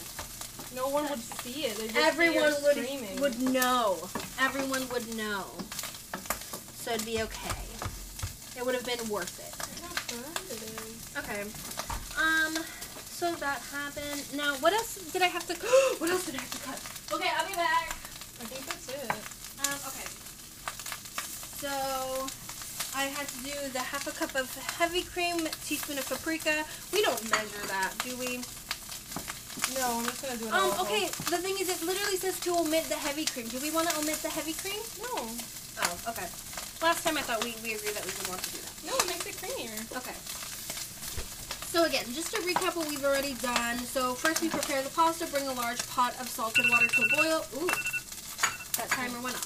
[0.76, 1.96] No one would see it.
[1.98, 3.98] Everyone would would know.
[4.40, 5.46] Everyone would know.
[6.78, 7.64] So it'd be okay.
[8.56, 9.54] It would have been worth it.
[9.60, 11.18] Look how burned it is.
[11.18, 11.42] Okay.
[12.18, 12.64] Um.
[13.24, 14.20] So that happened.
[14.36, 15.56] Now, what else did I have to?
[16.04, 16.76] what else did I have to cut?
[17.16, 17.96] Okay, I'll be back.
[17.96, 19.08] I think that's it.
[19.64, 19.80] Um.
[19.88, 20.12] Okay.
[21.64, 21.72] So.
[23.00, 26.68] I had to do the half a cup of heavy cream, teaspoon of paprika.
[26.92, 28.44] We don't measure that, do we?
[29.80, 30.54] No, I'm just gonna do it.
[30.54, 33.48] Um, okay, the thing is, it literally says to omit the heavy cream.
[33.48, 34.84] Do we want to omit the heavy cream?
[35.00, 35.32] No.
[35.80, 36.28] Oh, okay.
[36.84, 38.76] Last time I thought we, we agreed that we would want to do that.
[38.84, 39.80] No, it makes it creamier.
[39.96, 40.43] Okay.
[41.74, 43.80] So again, just to recap what we've already done.
[43.80, 47.10] So first we prepare the pasta, bring a large pot of salted water to a
[47.18, 47.46] boil.
[47.58, 47.74] Ooh,
[48.78, 49.42] that timer went up.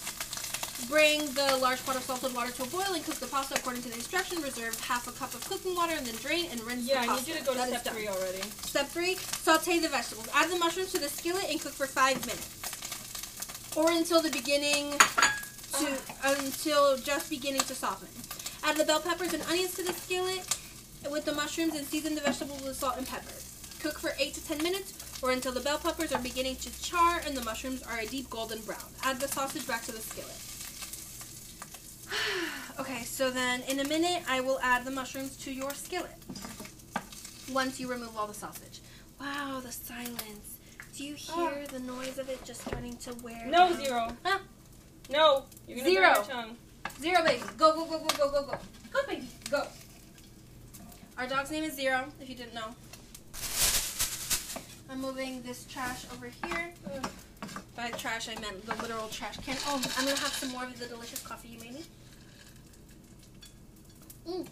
[0.91, 3.81] Bring the large pot of salted water to a boil and cook the pasta according
[3.83, 4.41] to the instruction.
[4.41, 7.15] Reserve half a cup of cooking water and then drain and rinse Yeah, the I
[7.15, 8.43] need you to go to That step three already.
[8.59, 10.27] Step three, saute the vegetables.
[10.35, 13.71] Add the mushrooms to the skillet and cook for five minutes.
[13.77, 14.99] Or until the beginning
[15.79, 18.09] to until just beginning to soften.
[18.67, 20.56] Add the bell peppers and onions to the skillet
[21.11, 23.33] with the mushrooms and season the vegetables with salt and pepper.
[23.81, 27.21] Cook for 8 to 10 minutes or until the bell peppers are beginning to char
[27.25, 28.79] and the mushrooms are a deep golden brown.
[29.03, 30.35] Add the sausage back to the skillet.
[32.79, 36.15] okay, so then in a minute I will add the mushrooms to your skillet.
[37.51, 38.81] Once you remove all the sausage.
[39.19, 40.57] Wow, the silence.
[40.95, 41.49] Do you ah.
[41.49, 43.77] hear the noise of it just starting to wear No, down?
[43.77, 44.07] zero.
[44.23, 44.39] Huh?
[45.09, 45.45] No.
[45.67, 46.57] You're burn your tongue.
[46.99, 47.43] Zero, baby.
[47.57, 48.57] Go, go, go, go, go, go, go.
[48.91, 49.27] Go, baby.
[49.49, 49.63] Go.
[51.17, 52.75] Our dog's name is Zero, if you didn't know.
[54.89, 56.71] I'm moving this trash over here.
[56.93, 57.09] Ugh.
[57.75, 59.57] By trash, I meant the literal trash can.
[59.65, 61.83] Oh, I'm gonna have some more of the delicious coffee you made me.
[64.29, 64.47] Mm.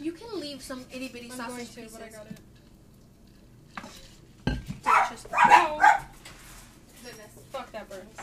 [0.00, 1.96] You can leave some itty bitty I'm going sausage to, pieces.
[1.96, 2.38] but I got it.
[4.82, 5.26] Delicious.
[5.48, 5.80] No.
[7.04, 7.30] Goodness.
[7.52, 8.18] Fuck, that burns.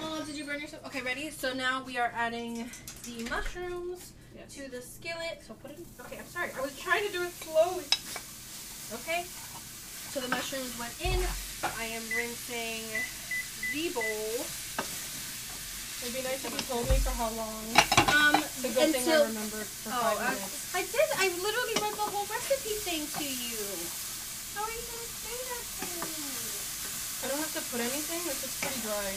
[0.00, 0.84] Oh, did you burn yourself?
[0.86, 1.30] Okay, ready?
[1.30, 2.68] So now we are adding
[3.04, 4.54] the mushrooms Yes.
[4.58, 5.38] to the skillet.
[5.46, 5.86] So put it in.
[6.06, 6.50] Okay, I'm sorry.
[6.56, 7.86] I was trying to do it slowly.
[9.02, 9.22] Okay.
[10.12, 11.18] So the mushrooms went in.
[11.78, 12.84] I am rinsing
[13.72, 14.34] the bowl.
[16.02, 17.62] It'd be nice if you told me for how long.
[18.10, 20.74] Um, a good thing I remembered for Oh, five I, minutes.
[20.74, 21.08] I did.
[21.22, 23.62] I literally read the whole recipe thing to you.
[24.58, 26.26] How are you gonna say that to me?
[27.22, 28.18] I don't have to put anything.
[28.26, 29.10] This is pretty dry.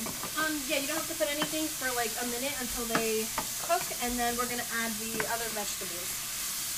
[0.46, 3.26] Um, yeah, you don't have to put anything for like a minute until they
[3.66, 6.10] cook, and then we're gonna add the other vegetables.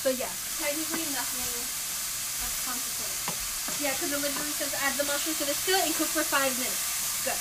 [0.00, 1.44] So yeah, technically nothing
[2.44, 3.80] of consequence.
[3.82, 6.50] Yeah, because it literally says add the mushrooms to the skillet and cook for five
[6.56, 6.82] minutes.
[7.22, 7.38] Good.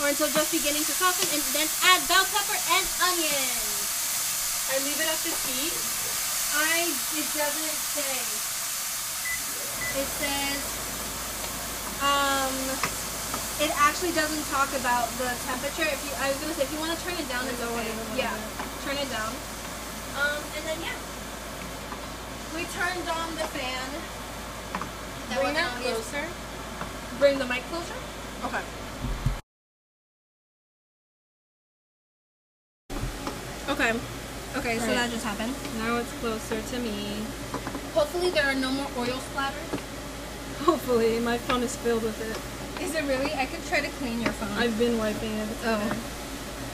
[0.00, 3.84] Or until just beginning to soften, and then add bell pepper and onions.
[4.72, 5.76] I leave it at this heat.
[6.56, 8.16] I it doesn't say.
[10.00, 10.62] It says
[12.00, 13.03] um
[13.60, 15.86] it actually doesn't talk about the temperature.
[15.86, 17.78] If you I was gonna say if you want to turn it down it's Lower
[17.78, 17.86] okay.
[17.86, 18.34] it Yeah.
[18.82, 19.30] Turn it down.
[20.18, 20.98] Um and then yeah.
[22.54, 23.86] We turned on the fan.
[25.30, 26.24] That Bring that closer.
[27.18, 27.98] Bring the mic closer?
[28.44, 28.62] Okay.
[33.68, 33.92] Okay.
[34.56, 35.54] Okay, so that just happened.
[35.78, 37.24] Now it's closer to me.
[37.92, 39.80] Hopefully there are no more oil splatters.
[40.62, 42.63] Hopefully, my phone is filled with it.
[42.84, 43.32] Is it really?
[43.34, 44.50] I could try to clean your phone.
[44.58, 45.48] I've been wiping it.
[45.64, 45.80] Oh.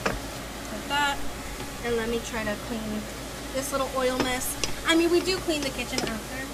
[0.05, 1.17] Like that.
[1.85, 3.01] And let me try to clean
[3.53, 4.55] this little oil mess.
[4.85, 6.45] I mean, we do clean the kitchen after.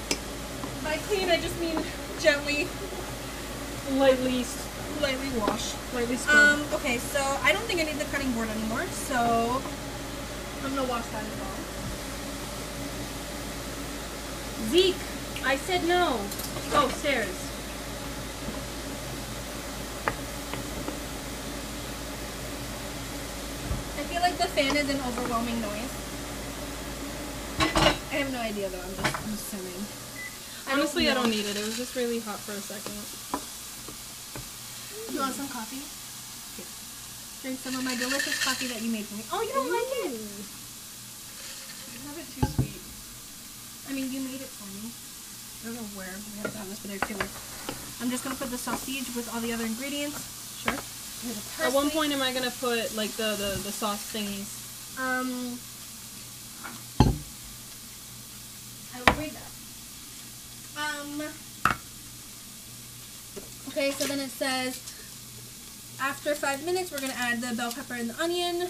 [0.83, 1.77] By clean, I just mean
[2.19, 2.67] gently,
[3.93, 4.45] Lightly,
[5.01, 5.73] lightly wash.
[5.93, 6.59] lightly scrub.
[6.59, 9.61] Um, okay, so I don't think I need the cutting board anymore, so
[10.63, 11.55] I'm gonna wash that as well.
[14.69, 16.19] Zeke, I said no.
[16.71, 17.33] Go upstairs.
[23.97, 25.93] I feel like the fan is an overwhelming noise.
[28.09, 29.85] I have no idea though, I'm just I'm assuming.
[30.73, 31.21] Honestly, I know.
[31.21, 31.53] don't need it.
[31.53, 32.97] It was just really hot for a second.
[35.13, 35.85] You want some coffee?
[36.57, 36.65] Here.
[37.45, 39.29] Drink some of my delicious coffee that you made for me.
[39.29, 40.25] Oh, you don't like it?
[41.93, 42.81] You have it too sweet.
[42.81, 44.89] I mean, you made it for me.
[44.89, 47.29] I don't know where we have to have this, but I feel like
[48.01, 50.17] I'm just gonna put the sausage with all the other ingredients.
[50.65, 50.96] Sure.
[51.61, 54.53] At one point, am I gonna put like the the, the sauce thingies?
[54.99, 55.57] Um,
[58.93, 59.51] I will read that.
[60.77, 61.21] Um,
[63.69, 64.77] okay, so then it says,
[65.99, 68.67] after five minutes, we're gonna add the bell pepper and the onion,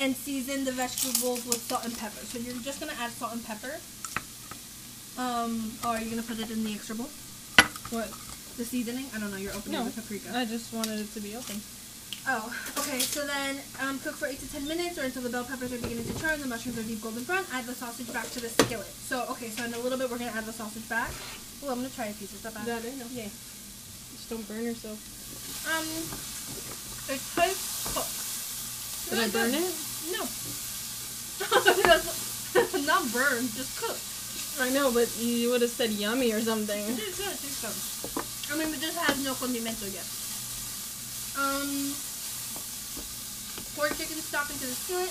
[0.00, 2.24] and season the vegetables with salt and pepper.
[2.26, 3.78] So you're just gonna add salt and pepper.
[5.16, 7.08] Um, or are you gonna put it in the extra bowl?
[7.90, 8.10] What?
[8.56, 9.06] The seasoning?
[9.14, 9.36] I don't know.
[9.40, 9.84] You're opening No.
[9.88, 10.28] the paprika.
[10.36, 11.56] I just wanted it to be open.
[12.28, 12.46] Oh,
[12.78, 13.00] okay.
[13.00, 15.80] So then um, cook for 8 to 10 minutes or until the bell peppers are
[15.82, 17.44] beginning to char and the mushrooms are deep golden brown.
[17.52, 18.86] Add the sausage back to the skillet.
[18.86, 21.10] So, okay, so in a little bit we're going to add the sausage back.
[21.62, 22.32] Well, I'm going to try a piece.
[22.34, 22.66] Is that bad?
[22.66, 23.08] That I know.
[23.10, 23.26] Yeah.
[23.32, 25.00] Just don't burn yourself.
[25.66, 25.86] Um,
[27.10, 28.20] it tastes cooked.
[29.10, 29.74] Did I burn it?
[30.14, 30.22] No.
[32.86, 34.12] Not burn, just cooked.
[34.60, 36.78] I know, but you would have said yummy or something.
[36.78, 38.21] It is good, it good.
[38.52, 40.04] I mean, it just has no condimento yet.
[41.40, 41.96] Um,
[43.72, 45.08] pour chicken stock into the skillet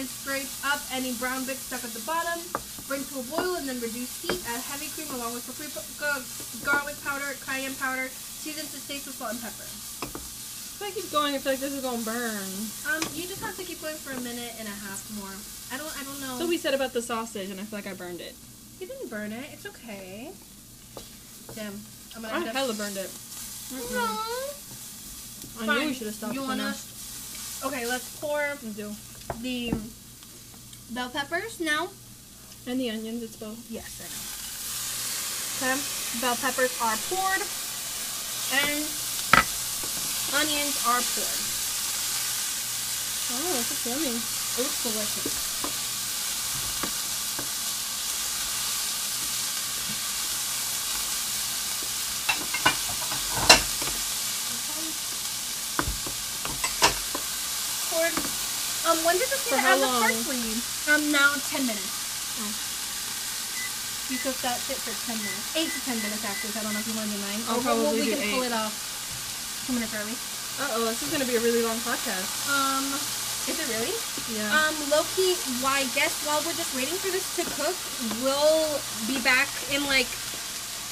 [0.00, 2.40] and scrape up any brown bits stuck at the bottom.
[2.88, 4.40] Bring to a boil and then reduce heat.
[4.48, 5.84] Add heavy cream along with paprika,
[6.64, 8.08] garlic powder, cayenne powder.
[8.08, 9.68] Season to taste with salt and pepper.
[9.68, 12.48] If I keep going, I feel like this is gonna burn.
[12.88, 15.36] Um, you just have to keep going for a minute and a half more.
[15.68, 16.40] I don't, I don't know.
[16.40, 18.32] So we said about the sausage, and I feel like I burned it.
[18.80, 19.44] you didn't burn it.
[19.52, 20.32] It's okay.
[21.52, 21.76] Damn,
[22.16, 23.10] I'm gonna I end hella burned it.
[23.92, 24.18] No.
[25.60, 26.34] I knew we should have stopped.
[26.34, 26.64] You by wanna?
[26.64, 26.74] now.
[27.68, 28.94] Okay, let's pour I do.
[29.42, 29.72] the
[30.90, 31.88] bell peppers now.
[32.66, 33.58] And the onions, it's both.
[33.70, 34.20] Yes, I know.
[35.60, 35.80] Okay,
[36.20, 37.42] bell peppers are poured,
[38.64, 38.84] and
[40.34, 41.40] onions are poured.
[43.32, 44.08] Oh, that's so yummy.
[44.10, 45.60] It looks delicious.
[57.90, 58.14] Poured.
[58.90, 60.02] Um, when did this get how add the long?
[60.02, 60.42] parsley?
[60.90, 62.42] Um, now 10 minutes.
[62.42, 62.50] Oh.
[64.10, 65.54] You cook that shit for 10 minutes.
[65.54, 67.54] 8 to 10 minutes, actually, so I don't know if you want to do 9.
[67.54, 68.74] I'll Or probably we do can pull it off
[69.70, 70.18] 2 minutes early.
[70.58, 72.26] Uh oh, this is gonna be a really long podcast.
[72.50, 72.84] Um,
[73.48, 73.94] is it really?
[74.34, 74.50] Yeah.
[74.50, 77.72] Um, Loki, well, I guess while we're just waiting for this to cook,
[78.20, 78.68] we'll
[79.06, 80.10] be back in like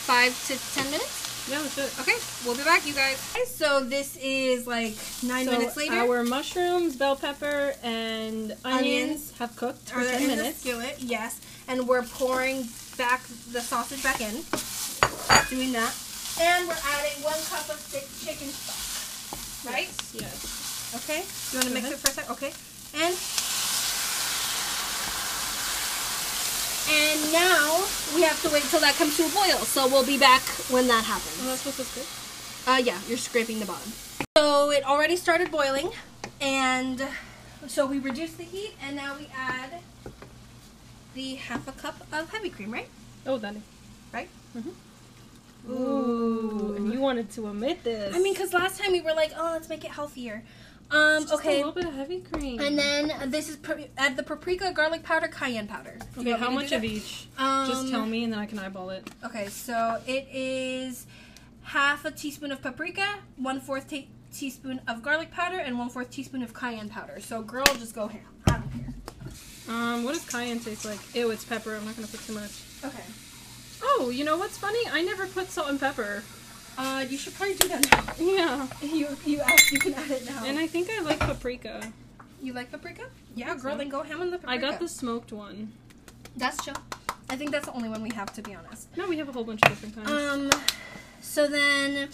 [0.06, 1.27] five to ten minutes.
[1.50, 2.00] Yeah, that's it.
[2.00, 3.16] Okay, we'll be back, you guys.
[3.34, 5.94] Okay, so this is like nine So minutes later.
[5.94, 10.36] Our mushrooms, bell pepper, and onions, Onions have cooked for Are they 10 in the
[10.36, 10.60] minutes.
[10.60, 13.22] skillet, yes, and we're pouring back
[13.52, 14.32] the sausage back in,
[15.48, 15.94] doing that,
[16.40, 19.72] and we're adding one cup of thick chicken stock.
[19.72, 19.88] Right?
[20.14, 20.92] Yes.
[21.04, 21.24] Okay.
[21.52, 21.92] You want to mix ahead.
[21.92, 22.30] it for a sec?
[22.30, 22.52] Okay.
[22.94, 23.12] And
[26.90, 27.84] and now
[28.14, 29.58] we have to wait till that comes to a boil.
[29.64, 31.38] So we'll be back when that happens.
[31.42, 32.64] Oh, that's what this is.
[32.66, 33.92] Uh, yeah, you're scraping the bottom.
[34.36, 35.90] So it already started boiling,
[36.40, 37.02] and
[37.66, 39.80] so we reduce the heat, and now we add
[41.14, 42.88] the half a cup of heavy cream, right?
[43.26, 43.62] Oh, Danny.
[44.12, 44.28] Right?
[44.56, 45.72] Mm-hmm.
[45.72, 48.14] Ooh, and you wanted to omit this.
[48.14, 50.42] I mean, because last time we were like, oh, let's make it healthier.
[50.90, 51.54] Um, Just okay.
[51.54, 52.60] a little bit of heavy cream.
[52.60, 55.98] And then this is pr- add the paprika, garlic powder, cayenne powder.
[56.16, 56.88] Do you okay, want me how to much do of that?
[56.88, 57.26] each?
[57.36, 59.06] Um, Just tell me, and then I can eyeball it.
[59.24, 61.06] Okay, so it is
[61.62, 66.10] half a teaspoon of paprika, one fourth ta- teaspoon of garlic powder, and one fourth
[66.10, 67.20] teaspoon of cayenne powder.
[67.20, 68.22] So, girl, just go ham.
[68.46, 68.94] I don't care.
[69.68, 71.00] Um, what does cayenne taste like?
[71.14, 71.76] Ew, it's pepper.
[71.76, 72.62] I'm not gonna put too much.
[72.82, 73.02] Okay.
[73.82, 74.80] Oh, you know what's funny?
[74.90, 76.22] I never put salt and pepper.
[76.78, 78.14] Uh, you should probably do that now.
[78.24, 78.66] Yeah.
[78.80, 80.44] You you asked, you can add it now.
[80.44, 81.92] And I think I like paprika.
[82.40, 83.06] you like paprika?
[83.34, 83.78] Yeah, girl, so.
[83.78, 84.66] then go ham on the paprika.
[84.66, 85.72] I got the smoked one.
[86.36, 86.76] That's chill.
[87.28, 88.96] I think that's the only one we have, to be honest.
[88.96, 90.10] No, we have a whole bunch of different kinds.
[90.10, 90.50] Um,
[91.20, 92.08] so then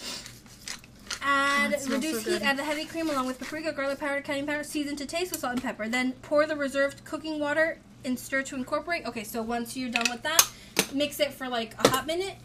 [1.21, 2.41] Add reduce so heat.
[2.41, 5.41] Add the heavy cream along with paprika, garlic powder, cayenne powder, season to taste with
[5.41, 5.87] salt and pepper.
[5.87, 9.05] Then pour the reserved cooking water and stir to incorporate.
[9.05, 10.47] Okay, so once you're done with that,
[10.93, 12.35] mix it for like a hot minute,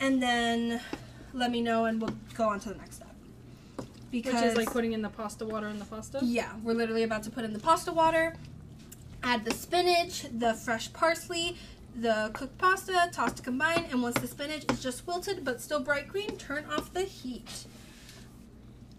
[0.00, 0.80] and then
[1.32, 3.14] let me know, and we'll go on to the next step.
[4.10, 6.20] Because Which is like putting in the pasta water in the pasta.
[6.22, 8.34] yeah, we're literally about to put in the pasta water,
[9.22, 11.56] add the spinach, the fresh parsley,
[11.94, 15.80] the cooked pasta, toss to combine, and once the spinach is just wilted but still
[15.80, 17.66] bright green, turn off the heat.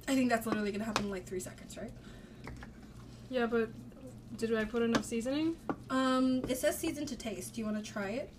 [0.07, 1.91] I think that's literally gonna happen in like three seconds, right?
[3.29, 3.69] Yeah, but
[4.37, 5.55] did I put enough seasoning?
[5.89, 7.55] Um, it says season to taste.
[7.55, 8.29] Do you want to try it?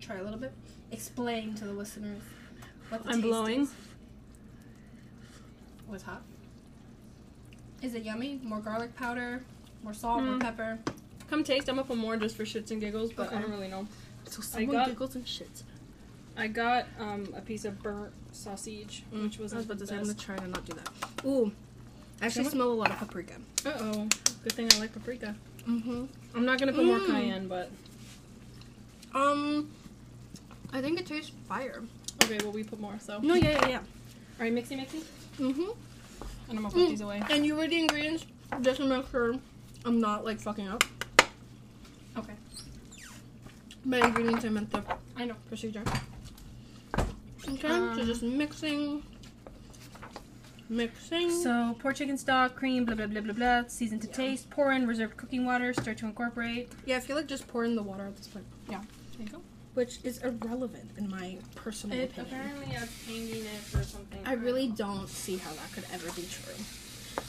[0.00, 0.52] Try a little bit.
[0.92, 2.22] Explain to the listeners
[2.88, 3.60] what the I'm taste blowing.
[3.62, 3.72] is.
[5.86, 6.22] What's hot?
[7.82, 8.40] Is it yummy?
[8.42, 9.42] More garlic powder,
[9.82, 10.40] more salt, more Mm.
[10.40, 10.78] pepper.
[11.30, 11.68] Come taste.
[11.68, 13.86] I'm gonna put more just for shits and giggles, but I don't really know.
[14.26, 15.62] So someone got- giggles and shit.
[16.36, 19.94] I got um, a piece of burnt sausage, which was I was about to say
[19.94, 20.24] I'm gonna best.
[20.26, 20.90] try to not do that.
[21.24, 21.52] Ooh,
[22.20, 23.34] I actually smell a lot of paprika.
[23.64, 24.08] Uh oh.
[24.42, 25.34] Good thing I like paprika.
[25.66, 26.04] Mm-hmm.
[26.34, 27.06] I'm not gonna put more Mm.
[27.06, 27.70] cayenne, but
[29.14, 29.70] Um,
[30.72, 31.82] I think it tastes fire.
[32.24, 32.38] Okay.
[32.42, 32.94] Well, we put more.
[33.00, 33.18] So.
[33.20, 33.76] No, yeah, yeah, yeah.
[33.78, 33.84] All
[34.40, 35.02] right, mixy, mixy.
[35.38, 35.62] Mm-hmm.
[36.48, 36.88] And I'm gonna put Mm.
[36.88, 37.22] these away.
[37.30, 38.24] And you read the ingredients
[38.60, 39.34] just to make sure
[39.84, 40.82] I'm not like fucking up.
[42.16, 42.32] Okay.
[43.84, 44.82] By ingredients, I meant the
[45.16, 45.34] I know.
[45.48, 45.82] procedure.
[47.48, 49.02] Okay, so Um, just mixing,
[50.68, 51.30] mixing.
[51.42, 53.62] So pour chicken stock, cream, blah blah blah blah blah.
[53.68, 54.12] Season to Yeah.
[54.14, 54.50] taste.
[54.50, 55.72] Pour in reserved cooking water.
[55.72, 56.68] Stir to incorporate.
[56.86, 58.46] yeah, I feel like just pour in the water at this point.
[58.68, 58.82] Yeah,
[59.16, 59.42] There you go.
[59.76, 62.34] Which is irrelevant in my personal It opinion.
[62.34, 64.20] apparently has tanginess or something.
[64.24, 66.54] I really don't see how that could ever be true.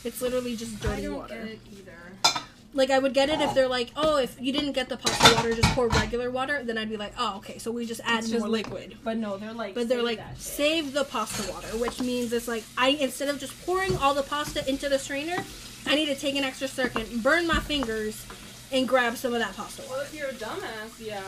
[0.05, 1.35] It's literally just dirty I don't water.
[1.35, 2.43] get it either.
[2.73, 5.35] Like I would get it if they're like, oh, if you didn't get the pasta
[5.35, 6.63] water, just pour regular water.
[6.63, 8.97] Then I'd be like, oh, okay, so we just add It's more just liquid.
[9.03, 9.73] But no, they're like.
[9.75, 13.27] But they're save like, that save the pasta water, which means it's like I instead
[13.27, 15.43] of just pouring all the pasta into the strainer,
[15.85, 18.25] I need to take an extra second, burn my fingers,
[18.71, 19.93] and grab some of that pasta water.
[19.93, 21.21] Well, if you're a dumbass, yeah.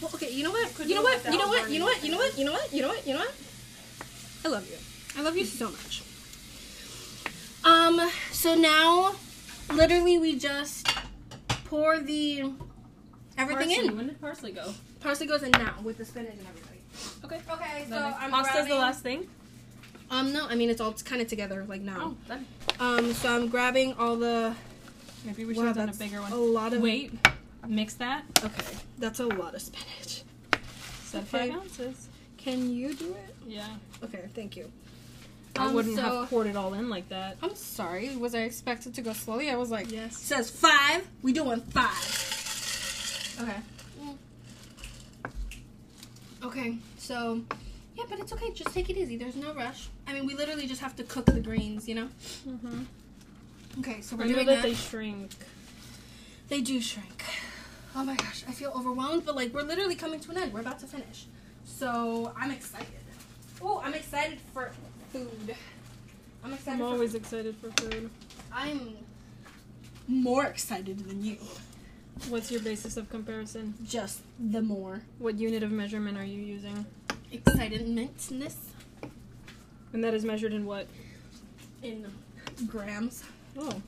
[0.00, 0.72] Well, okay, you know what?
[0.86, 1.24] You know what?
[1.24, 1.70] You know what?
[1.70, 2.02] You know what?
[2.02, 2.38] You know what?
[2.38, 2.72] You know what?
[2.72, 3.06] You know what?
[3.06, 3.34] You know what?
[4.44, 4.76] I love you.
[5.18, 6.02] I love you so much.
[7.64, 8.00] Um.
[8.32, 9.14] So now,
[9.72, 10.88] literally, we just
[11.64, 12.52] pour the
[13.36, 13.86] everything Parsley.
[13.88, 13.96] in.
[13.96, 14.72] When did parsley go?
[15.00, 16.80] Parsley goes in now with the spinach and everything.
[17.24, 17.40] Okay.
[17.50, 17.84] Okay.
[17.84, 19.26] So Then I'm pasta's grabbing, the last thing.
[20.10, 20.32] Um.
[20.32, 22.14] No, I mean it's all kind of together like now.
[22.14, 22.46] Oh, done.
[22.78, 23.12] Um.
[23.14, 24.54] So I'm grabbing all the.
[25.24, 26.32] Maybe we should Wow, have done a bigger one.
[26.32, 26.82] a lot of.
[26.82, 27.12] Wait,
[27.66, 28.24] mix that.
[28.44, 28.76] Okay.
[28.98, 30.22] That's a lot of spinach.
[31.04, 31.50] Said Okay.
[31.50, 32.08] five ounces.
[32.36, 33.34] Can you do it?
[33.46, 33.66] Yeah.
[34.04, 34.28] Okay.
[34.34, 34.70] Thank you.
[35.58, 37.38] I Um, wouldn't so- have poured it all in like that.
[37.42, 38.14] I'm sorry.
[38.16, 39.50] Was I expected to go slowly?
[39.50, 40.12] I was like, Yes.
[40.12, 41.06] it says five.
[41.22, 43.36] We doing five.
[43.40, 43.56] Okay.
[46.42, 46.78] Okay.
[46.98, 47.40] So,
[47.96, 48.52] yeah, but it's okay.
[48.52, 49.16] Just take it easy.
[49.16, 49.88] There's no rush.
[50.06, 52.08] I mean, we literally just have to cook the greens, you know.
[52.48, 52.82] Mm-hmm.
[53.80, 54.00] Okay.
[54.00, 54.62] So we're I know doing that that.
[54.62, 55.30] they shrink.
[56.48, 57.24] They do shrink.
[57.94, 60.52] Oh my gosh, I feel overwhelmed, but like we're literally coming to an end.
[60.52, 61.26] We're about to finish.
[61.64, 62.86] So I'm excited.
[63.62, 64.70] Oh, I'm excited for
[65.12, 65.54] food.
[66.44, 68.10] I'm excited I'm always excited for food.
[68.52, 68.96] I'm
[70.06, 71.38] more excited than you.
[72.28, 73.74] What's your basis of comparison?
[73.84, 76.86] Just the more What unit of measurement are you using?
[77.32, 78.54] excitedness
[79.92, 80.86] And that is measured in what?
[81.82, 82.06] in
[82.66, 83.22] grams.
[83.58, 83.70] Oh.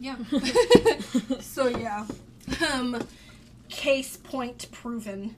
[0.00, 0.16] Yeah.
[1.40, 2.04] so yeah.
[2.74, 3.02] Um
[3.70, 5.34] case point proven.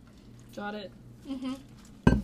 [0.56, 0.90] Got it.
[1.30, 1.54] Mm-hmm.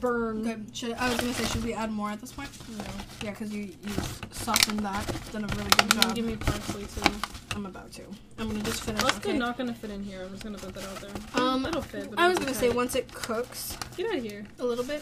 [0.01, 0.43] Burn.
[0.43, 0.67] Good.
[0.77, 2.51] Should I was gonna say, should we add more at this point?
[2.77, 2.85] No.
[3.23, 3.93] Yeah, because you you
[4.33, 5.07] softened that.
[5.31, 6.15] Done a really good You can job.
[6.17, 7.13] Give me parsley too.
[7.55, 8.03] I'm about to.
[8.39, 9.03] I'm gonna just finish.
[9.03, 9.31] That's okay?
[9.33, 9.39] good.
[9.39, 10.23] Not gonna fit in here.
[10.25, 11.11] I'm just gonna put that out there.
[11.41, 12.11] Um, it'll fit.
[12.11, 12.77] But I was gonna be say tight.
[12.77, 14.45] once it cooks Get out of here.
[14.59, 15.01] a little bit.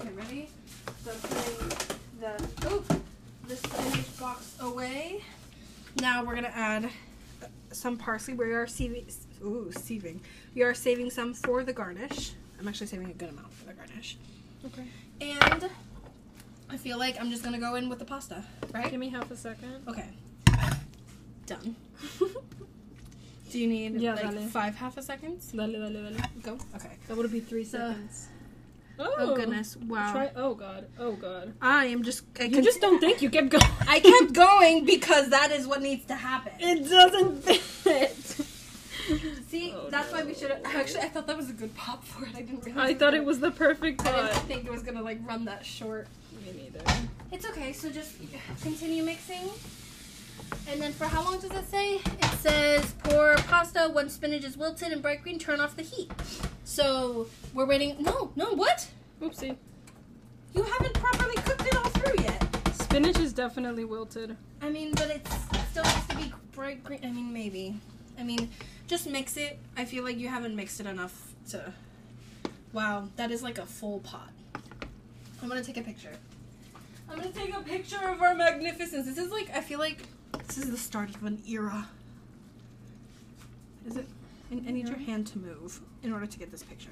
[0.00, 0.48] Okay, ready?
[1.04, 1.93] So I'm putting
[2.24, 2.82] the oh,
[3.48, 5.22] the spinach box away.
[6.00, 6.88] Now we're gonna add
[7.72, 8.34] some parsley.
[8.34, 9.06] We are saving.
[9.44, 10.20] Ooh, saving.
[10.54, 12.32] We are saving some for the garnish.
[12.58, 14.16] I'm actually saving a good amount for the garnish.
[14.64, 14.84] Okay.
[15.20, 15.68] And
[16.70, 18.90] I feel like I'm just gonna go in with the pasta, right?
[18.90, 19.82] Give me half a second.
[19.88, 20.08] Okay.
[21.46, 21.76] Done.
[23.50, 24.46] Do you need Yeah, like dale.
[24.48, 25.52] five half a seconds?
[25.52, 26.16] Dale, dale, dale.
[26.42, 26.58] Go.
[26.74, 26.90] Okay.
[27.06, 28.28] That would be three So- seconds.
[28.98, 29.76] Oh, Oh, goodness!
[29.76, 30.12] Wow.
[30.12, 30.30] Try.
[30.36, 30.86] Oh god.
[30.98, 31.52] Oh god.
[31.60, 32.22] I am just.
[32.40, 33.64] I You just don't think you kept going.
[33.88, 36.52] I kept going because that is what needs to happen.
[36.60, 38.16] It doesn't fit.
[39.48, 40.38] See, Oh, that's why we no.
[40.38, 40.56] should.
[40.64, 42.30] Actually, I thought that was a good pop for it.
[42.34, 42.90] I didn't realize.
[42.90, 44.14] I thought it was the perfect Pop.
[44.14, 46.06] I didn't think it was gonna like run that short.
[46.44, 46.80] Me neither.
[47.30, 47.72] It's okay.
[47.72, 48.14] So just
[48.62, 49.50] continue mixing.
[50.68, 51.96] And then for how long does it say?
[51.96, 55.38] It says pour pasta when spinach is wilted and bright green.
[55.38, 56.10] Turn off the heat.
[56.64, 57.96] So we're waiting.
[58.00, 58.88] No, no, what?
[59.20, 59.56] Oopsie.
[60.54, 62.44] You haven't properly cooked it all through yet.
[62.74, 64.36] Spinach is definitely wilted.
[64.62, 67.00] I mean, but it's it still has to be bright green.
[67.04, 67.76] I mean, maybe.
[68.18, 68.50] I mean,
[68.86, 69.58] just mix it.
[69.76, 71.72] I feel like you haven't mixed it enough to.
[72.72, 74.30] Wow, that is like a full pot.
[75.42, 76.16] I'm gonna take a picture.
[77.10, 79.06] I'm gonna take a picture of our magnificence.
[79.06, 80.06] This is like I feel like
[80.46, 81.88] this is the start of an era.
[83.86, 84.06] Is it?
[84.50, 86.90] I I need your hand to move in order to get this picture.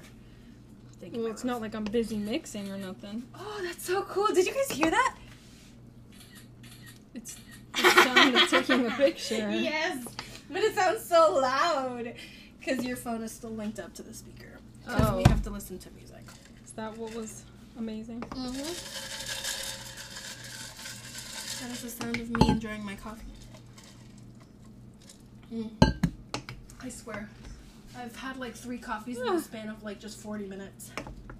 [0.99, 1.21] Thank you.
[1.23, 3.23] Well, it's not like I'm busy mixing or nothing.
[3.35, 4.27] Oh, that's so cool.
[4.27, 5.15] Did you guys hear that?
[7.13, 7.35] It's
[7.75, 9.49] the sound of taking a picture.
[9.51, 10.05] Yes,
[10.49, 12.13] but it sounds so loud
[12.59, 14.59] because your phone is still linked up to the speaker.
[14.85, 15.29] Because we Oh.
[15.29, 16.23] have to listen to music.
[16.65, 17.43] Is that what was
[17.77, 18.21] amazing?
[18.21, 18.53] Mm-hmm.
[21.63, 23.23] That is the sound of me enjoying my coffee.
[25.53, 25.69] Mm.
[26.81, 27.29] I swear,
[27.97, 29.39] I've had like three coffees in the Ah.
[29.39, 30.91] span of like just 40 minutes.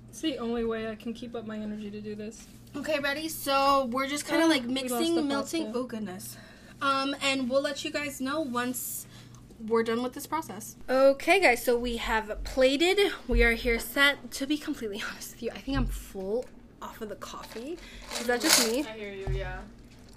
[0.09, 2.45] It's the only way I can keep up my energy to do this.
[2.75, 3.27] Okay, ready?
[3.27, 5.65] So we're just kind of Oh, like mixing, the melting.
[5.65, 5.79] pasta.
[5.79, 6.37] Oh goodness.
[6.81, 9.07] Um, and we'll let you guys know once
[9.67, 10.75] we're done with this process.
[10.89, 11.63] Okay, guys.
[11.63, 12.99] So we have plated.
[13.27, 14.31] We are here set.
[14.33, 16.45] To be completely honest with you, I think I'm full
[16.81, 17.77] off of the coffee.
[18.19, 18.83] Is that just me?
[18.85, 19.27] I hear you.
[19.31, 19.59] Yeah.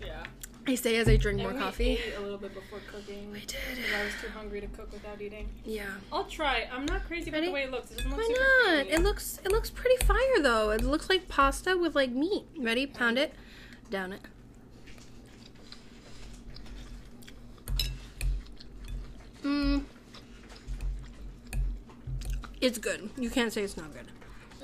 [0.01, 0.25] Yeah.
[0.69, 1.91] I say as I drink more and we coffee.
[1.91, 3.31] ate a little bit before cooking.
[3.31, 3.57] We did.
[3.97, 5.49] I was too hungry to cook without eating.
[5.65, 5.87] Yeah.
[6.13, 6.69] I'll try.
[6.73, 7.47] I'm not crazy Ready?
[7.47, 7.91] with the way it looks.
[7.93, 8.35] It doesn't look Why
[8.67, 8.75] not?
[8.87, 8.91] creamy.
[8.91, 10.71] It looks it looks pretty fire though.
[10.71, 12.47] It looks like pasta with like meat.
[12.59, 12.87] Ready?
[12.87, 13.35] Pound it.
[13.91, 14.21] Down it.
[19.45, 19.83] Mmm.
[22.61, 23.11] It's good.
[23.17, 24.07] You can't say it's not good.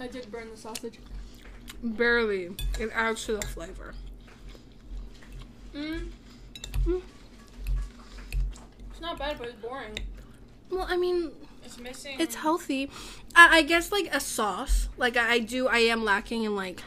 [0.00, 0.98] I did burn the sausage.
[1.82, 2.50] Barely.
[2.80, 3.94] It adds to the flavor.
[5.74, 6.08] Mm.
[6.86, 7.02] Mm.
[8.90, 9.98] It's not bad, but it's boring.
[10.70, 11.30] Well, I mean,
[11.64, 12.20] It's missing.
[12.20, 12.90] it's healthy.
[13.34, 14.88] I, I guess like a sauce.
[14.96, 15.68] Like I, I do.
[15.68, 16.82] I am lacking in like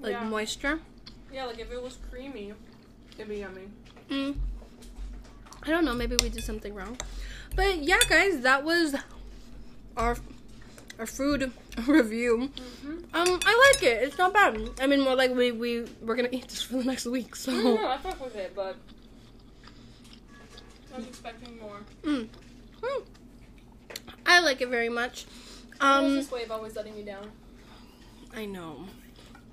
[0.00, 0.24] like Yeah.
[0.24, 0.80] moisture.
[1.32, 2.52] Yeah, like if it was creamy,
[3.16, 3.68] it'd be yummy.
[4.10, 4.36] Mm.
[5.62, 5.94] I don't know.
[5.94, 6.98] Maybe we did something wrong.
[7.54, 8.94] But yeah, guys, that was
[9.96, 10.16] our
[10.98, 11.52] our food
[11.86, 12.50] review.
[12.54, 13.14] Mm-hmm.
[13.14, 14.02] Um, I like it.
[14.02, 14.58] It's not bad.
[14.80, 17.34] I mean, more like we we we're gonna eat this for the next week.
[17.36, 17.52] So.
[17.62, 18.76] No, no, I fuck with it, but
[20.92, 21.78] I was expecting more.
[22.02, 22.28] Mm.
[22.80, 23.02] Mm.
[24.26, 25.26] I like it very much.
[25.80, 27.30] Um, this way of always letting me down.
[28.34, 28.84] I know.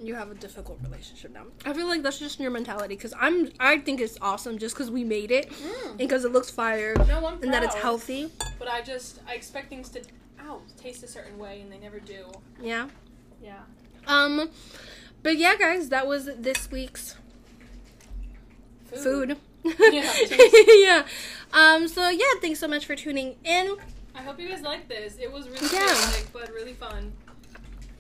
[0.02, 1.44] You have a difficult relationship now.
[1.66, 3.52] I feel like that's just your mentality because I'm.
[3.60, 5.52] I think it's awesome just because we made it
[5.88, 8.32] and because it looks fire No, and that it's healthy.
[8.58, 10.02] But I just I expect things to
[10.78, 12.26] taste a certain way, and they never do.
[12.62, 12.90] Yeah.
[13.44, 13.60] Yeah.
[14.08, 14.50] Um,
[15.24, 17.16] but yeah, guys, that was this week's
[18.86, 19.38] food.
[19.92, 20.14] Yeah,
[20.68, 21.06] yeah.
[21.54, 21.90] Um.
[21.90, 23.76] So yeah, thanks so much for tuning in.
[24.16, 25.18] I hope you guys like this.
[25.22, 25.86] It was really Yeah.
[25.86, 27.12] chaotic, but really fun.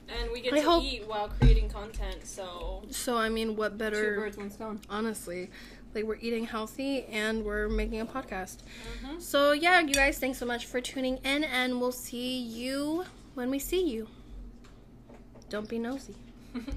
[0.07, 3.77] And we get I to hope- eat while creating content, so So I mean, what
[3.77, 4.15] better?
[4.15, 4.79] Two birds, one stone.
[4.89, 5.49] Honestly,
[5.95, 8.57] like we're eating healthy and we're making a podcast.
[9.03, 9.21] Mhm.
[9.21, 13.49] So yeah, you guys, thanks so much for tuning in, and we'll see you when
[13.49, 14.07] we see you.
[15.49, 16.15] Don't be nosy.